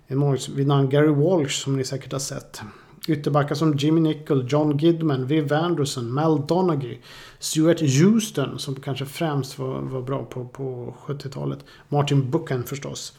En 0.08 0.18
målvakt 0.18 0.50
vid 0.50 0.68
namn 0.68 0.90
Gary 0.90 1.14
Walsh 1.14 1.64
som 1.64 1.78
ni 1.78 1.84
säkert 1.84 2.12
har 2.12 2.20
sett. 2.20 2.62
Ytterbackar 3.08 3.56
som 3.56 3.78
Jimmy 3.78 4.02
Nickel, 4.02 4.46
John 4.50 4.78
Gidman, 4.78 5.28
Viv 5.28 5.54
Anderson, 5.54 6.14
Mal 6.14 6.48
Donaghy, 6.48 6.98
Stuart 7.40 7.82
Houston 7.82 8.60
som 8.60 8.76
kanske 8.76 9.06
främst 9.06 9.60
var, 9.60 9.82
var 9.82 10.02
bra 10.02 10.26
på, 10.26 10.46
på 10.46 10.96
70-talet. 11.06 11.60
Martin 11.90 12.32
Buchan 12.32 12.64
förstås. 12.64 13.14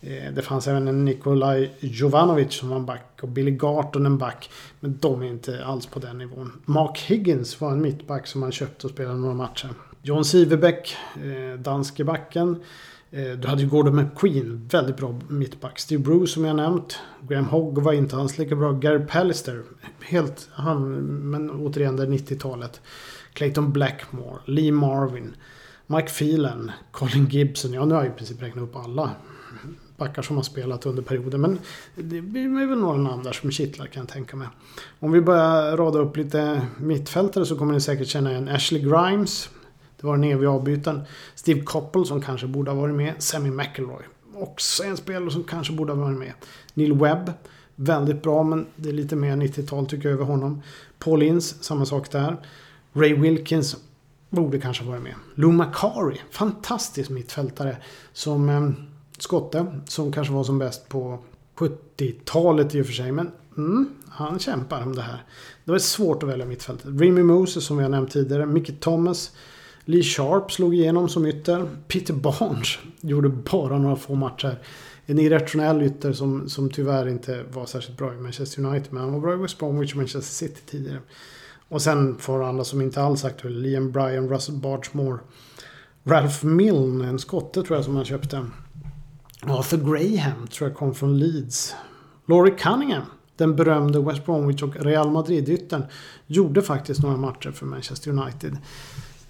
Eh, 0.00 0.32
det 0.32 0.42
fanns 0.42 0.68
även 0.68 0.88
en 0.88 1.04
Nikolaj 1.04 1.76
Jovanovic 1.80 2.54
som 2.54 2.68
var 2.68 2.76
en 2.76 2.86
back 2.86 3.18
och 3.22 3.28
Billy 3.28 3.50
Garton 3.50 4.06
en 4.06 4.18
back. 4.18 4.50
Men 4.80 4.98
de 4.98 5.22
är 5.22 5.26
inte 5.26 5.64
alls 5.64 5.86
på 5.86 5.98
den 5.98 6.18
nivån. 6.18 6.52
Mark 6.64 6.98
Higgins 6.98 7.60
var 7.60 7.72
en 7.72 7.82
mittback 7.82 8.26
som 8.26 8.40
man 8.40 8.52
köpte 8.52 8.86
och 8.86 8.92
spelade 8.92 9.18
några 9.18 9.34
matcher. 9.34 9.68
John 10.02 10.24
Sivebeck, 10.24 10.96
eh, 11.16 11.58
danske 11.58 12.04
backen. 12.04 12.62
Eh, 13.14 13.32
du 13.38 13.48
hade 13.48 13.62
ju 13.62 13.68
Gordon 13.68 13.96
McQueen, 13.96 14.68
väldigt 14.70 14.96
bra 14.96 15.20
mittback. 15.28 15.78
Steve 15.78 16.02
Bruce 16.02 16.26
som 16.26 16.44
jag 16.44 16.56
nämnt. 16.56 16.98
Graham 17.28 17.46
Hogg 17.46 17.78
var 17.78 17.92
inte 17.92 18.16
alls 18.16 18.38
lika 18.38 18.56
bra. 18.56 18.72
Gary 18.72 19.06
Pallister, 19.06 19.62
helt 20.00 20.48
han, 20.52 20.92
men 21.30 21.50
återigen 21.50 21.96
det 21.96 22.02
är 22.02 22.06
90-talet. 22.06 22.80
Clayton 23.32 23.72
Blackmore, 23.72 24.38
Lee 24.44 24.72
Marvin, 24.72 25.36
Mike 25.86 26.08
Phelan, 26.08 26.70
Colin 26.90 27.26
Gibson. 27.26 27.72
Ja, 27.72 27.84
nu 27.84 27.94
har 27.94 28.04
jag 28.04 28.12
i 28.12 28.16
princip 28.16 28.42
räknat 28.42 28.64
upp 28.64 28.76
alla 28.76 29.10
backar 29.96 30.22
som 30.22 30.36
har 30.36 30.42
spelat 30.42 30.86
under 30.86 31.02
perioden. 31.02 31.40
Men 31.40 31.58
det 31.94 32.20
blir 32.20 32.68
väl 32.68 32.78
några 32.78 32.98
namn 32.98 33.22
där 33.22 33.32
som 33.32 33.50
kittlar 33.50 33.86
kan 33.86 34.00
jag 34.00 34.08
tänka 34.08 34.36
mig. 34.36 34.48
Om 35.00 35.12
vi 35.12 35.20
börjar 35.20 35.76
rada 35.76 35.98
upp 35.98 36.16
lite 36.16 36.66
mittfältare 36.78 37.46
så 37.46 37.56
kommer 37.56 37.72
ni 37.72 37.80
säkert 37.80 38.08
känna 38.08 38.30
igen 38.30 38.48
Ashley 38.48 38.82
Grimes. 38.82 39.50
Det 40.00 40.06
var 40.06 40.16
den 40.16 40.24
eviga 40.24 40.50
avbytaren. 40.50 41.02
Steve 41.34 41.60
Coppell 41.60 42.06
som 42.06 42.22
kanske 42.22 42.46
borde 42.46 42.70
ha 42.70 42.80
varit 42.80 42.94
med. 42.94 43.14
Sammy 43.18 43.50
McElroy. 43.50 44.02
Också 44.34 44.84
en 44.84 44.96
spelare 44.96 45.30
som 45.30 45.44
kanske 45.44 45.72
borde 45.72 45.92
ha 45.92 46.00
varit 46.00 46.18
med. 46.18 46.32
Neil 46.74 46.94
Webb. 46.94 47.32
Väldigt 47.76 48.22
bra 48.22 48.42
men 48.42 48.66
det 48.76 48.88
är 48.88 48.92
lite 48.92 49.16
mer 49.16 49.36
90-tal 49.36 49.86
tycker 49.86 50.08
jag 50.08 50.14
över 50.14 50.24
honom. 50.24 50.62
Paul 50.98 51.22
Ince, 51.22 51.56
samma 51.60 51.86
sak 51.86 52.10
där. 52.10 52.36
Ray 52.92 53.14
Wilkins 53.14 53.76
borde 54.30 54.60
kanske 54.60 54.84
ha 54.84 54.90
varit 54.90 55.02
med. 55.02 55.14
Lou 55.34 55.52
Macari, 55.52 56.20
fantastisk 56.30 57.10
mittfältare. 57.10 57.76
Som 58.12 58.48
eh, 58.48 58.70
skotte, 59.18 59.66
som 59.86 60.12
kanske 60.12 60.32
var 60.34 60.44
som 60.44 60.58
bäst 60.58 60.88
på 60.88 61.18
70-talet 61.56 62.74
i 62.74 62.82
och 62.82 62.86
för 62.86 62.92
sig. 62.92 63.12
Men 63.12 63.30
mm, 63.56 63.88
han 64.08 64.38
kämpar 64.38 64.82
om 64.82 64.94
det 64.94 65.02
här. 65.02 65.22
Det 65.64 65.72
var 65.72 65.78
svårt 65.78 66.22
att 66.22 66.28
välja 66.28 66.46
mittfältet. 66.46 67.00
Remy 67.00 67.22
Moses 67.22 67.64
som 67.64 67.76
vi 67.76 67.82
har 67.82 67.90
nämnt 67.90 68.10
tidigare. 68.10 68.46
Mickey 68.46 68.72
Thomas. 68.72 69.32
Lee 69.84 70.02
Sharp 70.02 70.52
slog 70.52 70.74
igenom 70.74 71.08
som 71.08 71.26
ytter. 71.26 71.68
Peter 71.88 72.14
Barnes 72.14 72.78
gjorde 73.00 73.28
bara 73.28 73.78
några 73.78 73.96
få 73.96 74.14
matcher. 74.14 74.58
En 75.06 75.18
irrationell 75.18 75.82
ytter 75.82 76.12
som, 76.12 76.48
som 76.48 76.70
tyvärr 76.70 77.08
inte 77.08 77.44
var 77.52 77.66
särskilt 77.66 77.98
bra 77.98 78.14
i 78.14 78.16
Manchester 78.16 78.64
United. 78.64 78.92
Men 78.92 79.02
han 79.02 79.12
var 79.12 79.20
bra 79.20 79.34
i 79.34 79.36
West 79.36 79.58
Bromwich 79.58 79.92
och 79.92 79.96
Manchester 79.96 80.46
City 80.46 80.60
tidigare. 80.66 81.00
Och 81.68 81.82
sen 81.82 82.18
får 82.18 82.44
andra 82.44 82.64
som 82.64 82.80
inte 82.80 83.02
alls 83.02 83.24
är 83.24 83.28
aktuella. 83.28 83.58
Liam 83.58 83.92
Bryan, 83.92 84.28
Russell 84.28 84.54
Bargemore. 84.54 85.18
Ralph 86.04 86.44
Milne, 86.44 87.08
en 87.08 87.18
skotte 87.18 87.62
tror 87.62 87.78
jag 87.78 87.84
som 87.84 87.96
han 87.96 88.04
köpte. 88.04 88.46
Arthur 89.42 89.78
Graham 89.78 90.46
tror 90.46 90.68
jag 90.68 90.78
kom 90.78 90.94
från 90.94 91.18
Leeds. 91.18 91.74
Laurie 92.26 92.54
Cunningham, 92.54 93.02
den 93.36 93.56
berömde 93.56 94.00
West 94.00 94.26
Bromwich 94.26 94.62
och 94.62 94.76
Real 94.76 95.10
Madrid-yttern, 95.10 95.82
gjorde 96.26 96.62
faktiskt 96.62 97.02
några 97.02 97.16
matcher 97.16 97.50
för 97.50 97.66
Manchester 97.66 98.10
United. 98.10 98.56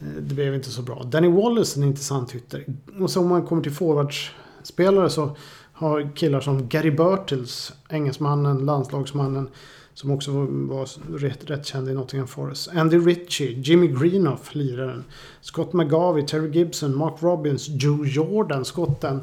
Eh, 0.00 0.06
det 0.06 0.34
blev 0.34 0.54
inte 0.54 0.70
så 0.70 0.82
bra. 0.82 1.02
Danny 1.02 1.28
Wallace, 1.28 1.80
är 1.80 1.82
en 1.82 1.88
intressant 1.88 2.34
ytter. 2.34 2.64
Och 3.00 3.10
så 3.10 3.20
om 3.20 3.28
man 3.28 3.46
kommer 3.46 3.62
till 3.62 3.72
forwardsspelare 3.72 5.10
så 5.10 5.36
har 5.72 6.16
killar 6.16 6.40
som 6.40 6.68
Gary 6.68 6.90
Bertels, 6.90 7.72
engelsmannen, 7.88 8.66
landslagsmannen, 8.66 9.48
som 9.94 10.10
också 10.10 10.30
var, 10.48 11.18
rätt, 11.18 11.50
rätt 11.50 11.66
känd 11.66 11.88
i 11.88 11.94
Nottingham 11.94 12.28
Forest. 12.28 12.68
Andy 12.74 12.98
Ritchie, 12.98 13.60
Jimmy 13.60 13.86
Greenoff, 13.86 14.54
liraren. 14.54 15.04
Scott 15.40 15.72
McGavie, 15.72 16.26
Terry 16.26 16.50
Gibson, 16.50 16.96
Mark 16.96 17.14
Robbins, 17.20 17.68
Joe 17.68 18.06
Jordan, 18.06 18.64
skotten. 18.64 19.20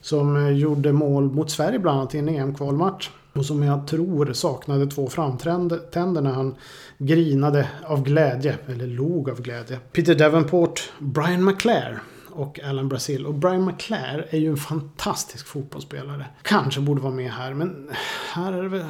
Som 0.00 0.36
eh, 0.36 0.52
gjorde 0.52 0.92
mål 0.92 1.24
mot 1.24 1.50
Sverige 1.50 1.78
bland 1.78 1.98
annat 1.98 2.14
i 2.14 2.18
en 2.18 2.28
EM-kvalmatch. 2.28 3.10
Och 3.36 3.44
som 3.44 3.62
jag 3.62 3.86
tror 3.86 4.32
saknade 4.32 4.86
två 4.86 5.08
framtänder 5.08 6.20
när 6.20 6.32
han 6.32 6.54
grinade 6.98 7.68
av 7.84 8.02
glädje. 8.02 8.58
Eller 8.66 8.86
log 8.86 9.30
av 9.30 9.42
glädje. 9.42 9.78
Peter 9.92 10.14
Davenport, 10.14 10.92
Brian 10.98 11.44
McClare 11.44 12.00
och 12.28 12.60
Alan 12.60 12.88
Brazil. 12.88 13.26
Och 13.26 13.34
Brian 13.34 13.64
McClare 13.64 14.24
är 14.30 14.38
ju 14.38 14.50
en 14.50 14.56
fantastisk 14.56 15.46
fotbollsspelare. 15.46 16.26
Kanske 16.42 16.80
borde 16.80 17.00
vara 17.00 17.14
med 17.14 17.30
här, 17.30 17.54
men 17.54 17.90
här 18.32 18.52
är 18.52 18.62
det 18.62 18.68
väl... 18.68 18.84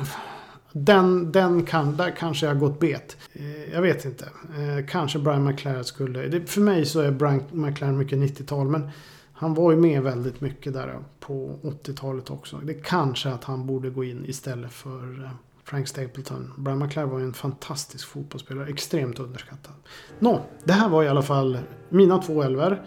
Den, 0.72 1.32
den 1.32 1.62
kan, 1.62 1.96
där 1.96 2.16
kanske 2.18 2.46
jag 2.46 2.54
har 2.54 2.60
gått 2.60 2.80
bet. 2.80 3.16
Eh, 3.32 3.72
jag 3.72 3.82
vet 3.82 4.04
inte. 4.04 4.24
Eh, 4.24 4.86
kanske 4.88 5.18
Brian 5.18 5.44
McClare 5.44 5.84
skulle... 5.84 6.28
Det, 6.28 6.46
för 6.46 6.60
mig 6.60 6.86
så 6.86 7.00
är 7.00 7.10
Brian 7.10 7.42
McClare 7.50 7.92
mycket 7.92 8.18
90-tal, 8.18 8.68
men 8.68 8.90
han 9.38 9.54
var 9.54 9.70
ju 9.70 9.76
med 9.76 10.02
väldigt 10.02 10.40
mycket 10.40 10.72
där 10.72 10.98
på 11.20 11.58
80-talet 11.62 12.30
också. 12.30 12.56
Det 12.56 12.72
är 12.72 12.82
kanske 12.82 13.28
att 13.28 13.44
han 13.44 13.66
borde 13.66 13.90
gå 13.90 14.04
in 14.04 14.24
istället 14.26 14.72
för 14.72 15.24
eh, 15.24 15.30
Frank 15.64 15.88
Stapleton. 15.88 16.52
Brian 16.56 16.78
McClare 16.78 17.06
var 17.06 17.18
ju 17.18 17.24
en 17.24 17.32
fantastisk 17.32 18.08
fotbollsspelare. 18.08 18.68
Extremt 18.68 19.18
underskattad. 19.18 19.72
Nå, 20.18 20.40
det 20.64 20.72
här 20.72 20.88
var 20.88 21.02
i 21.02 21.08
alla 21.08 21.22
fall 21.22 21.58
mina 21.88 22.18
två 22.18 22.42
elver. 22.42 22.82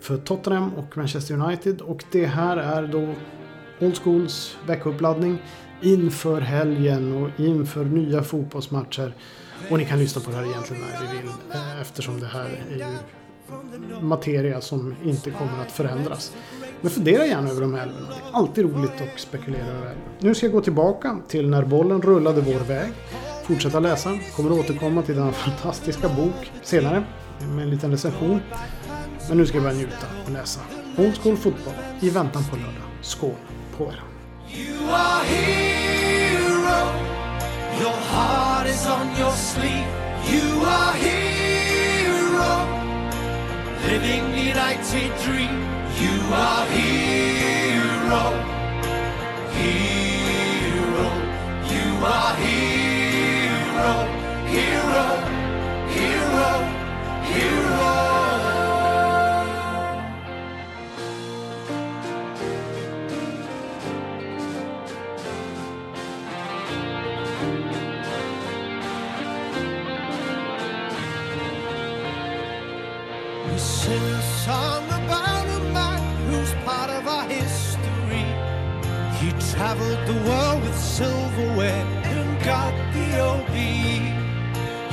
För 0.00 0.16
Tottenham 0.16 0.74
och 0.74 0.96
Manchester 0.96 1.34
United. 1.34 1.80
Och 1.80 2.04
det 2.12 2.26
här 2.26 2.56
är 2.56 2.86
då 2.86 3.14
Old 3.86 3.96
Schools 3.96 4.56
veckouppladdning. 4.66 5.38
inför 5.82 6.40
helgen 6.40 7.12
och 7.12 7.40
inför 7.40 7.84
nya 7.84 8.22
fotbollsmatcher. 8.22 9.14
Och 9.70 9.78
ni 9.78 9.84
kan 9.84 9.98
lyssna 9.98 10.22
på 10.22 10.30
det 10.30 10.36
här 10.36 10.44
egentligen 10.44 10.82
när 10.82 11.12
ni 11.12 11.20
vill. 11.20 11.30
Eh, 11.52 11.80
eftersom 11.80 12.20
det 12.20 12.26
här 12.26 12.64
är 12.70 12.76
ju 12.76 12.96
materia 14.00 14.60
som 14.60 14.94
inte 15.04 15.30
kommer 15.30 15.62
att 15.62 15.72
förändras. 15.72 16.32
Men 16.80 16.90
fundera 16.90 17.26
gärna 17.26 17.50
över 17.50 17.60
de 17.60 17.74
här 17.74 17.82
älvorna. 17.82 18.06
Det 18.08 18.14
är 18.14 18.38
alltid 18.38 18.64
roligt 18.64 19.00
att 19.00 19.20
spekulera 19.20 19.66
över 19.66 19.80
älvar. 19.80 19.94
Nu 20.18 20.34
ska 20.34 20.46
jag 20.46 20.52
gå 20.52 20.60
tillbaka 20.60 21.18
till 21.28 21.48
när 21.50 21.64
bollen 21.64 22.02
rullade 22.02 22.40
vår 22.40 22.60
väg. 22.60 22.92
Fortsätta 23.44 23.80
läsa. 23.80 24.18
Kommer 24.36 24.52
återkomma 24.52 25.02
till 25.02 25.16
denna 25.16 25.32
fantastiska 25.32 26.08
bok 26.08 26.52
senare. 26.62 27.04
Med 27.54 27.64
en 27.64 27.70
liten 27.70 27.90
recension. 27.90 28.40
Men 29.28 29.38
nu 29.38 29.46
ska 29.46 29.56
jag 29.56 29.64
börja 29.64 29.76
njuta 29.76 30.06
och 30.26 30.32
läsa. 30.32 30.60
Old 30.98 31.18
School 31.22 31.36
Fotboll 31.36 31.74
i 32.00 32.10
väntan 32.10 32.44
på 32.50 32.56
lördag. 32.56 32.82
Skål 33.02 33.34
på 33.76 33.84
er! 33.84 34.02
You 34.56 34.90
are 34.90 35.24
hero. 35.24 36.86
Your 37.80 37.96
heart 38.12 38.68
is 38.68 38.86
on 38.86 39.20
your 39.20 39.32
sleeve. 39.32 39.86
You 40.30 40.66
are 40.66 40.92
hero. 40.92 41.35
living 43.86 44.34
United 44.34 45.12
Dream. 45.24 45.56
You 46.02 46.16
are 46.34 46.66
hero, 46.76 48.24
hero. 49.58 51.08
You 51.72 51.86
are 52.04 52.34
hero, 52.46 53.92
hero. 54.54 55.25
Traveled 79.56 80.06
the 80.06 80.18
world 80.28 80.62
with 80.62 80.78
silverware 80.78 81.84
and 82.14 82.28
got 82.44 82.74
the 82.92 83.06
OBE. 83.32 83.96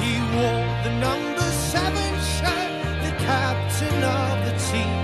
He 0.02 0.14
wore 0.34 0.68
the 0.86 0.94
number 1.08 1.48
seven 1.74 2.12
shirt, 2.36 2.72
the 3.06 3.14
captain 3.28 3.98
of 4.22 4.34
the 4.48 4.56
team. 4.72 4.96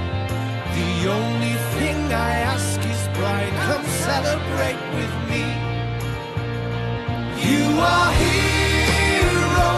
The 0.80 0.92
only 1.20 1.56
thing 1.76 1.98
I 2.30 2.34
ask 2.54 2.80
is, 2.94 3.02
Brian, 3.18 3.54
come 3.68 3.86
celebrate 4.08 4.82
with 4.98 5.14
me. 5.32 5.46
You 7.50 7.66
are 7.94 8.12
hero. 8.24 9.72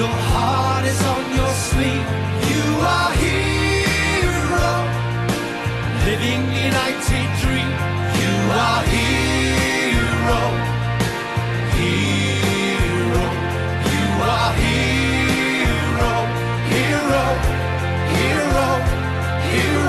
Your 0.00 0.16
heart 0.32 0.84
is 0.92 1.00
on 1.14 1.24
your 1.38 1.54
sleeve. 1.68 2.08
You 2.52 2.64
are 2.96 3.12
hero. 3.24 4.70
Living 6.08 6.42
United 6.70 7.28
dream 7.42 7.67
our 8.50 8.82
hero, 8.92 10.40
hero. 11.76 13.24
You 13.92 14.04
are 14.34 14.52
hero, 14.62 16.14
hero, 16.72 17.24
hero, 18.14 18.68
hero. 19.50 19.87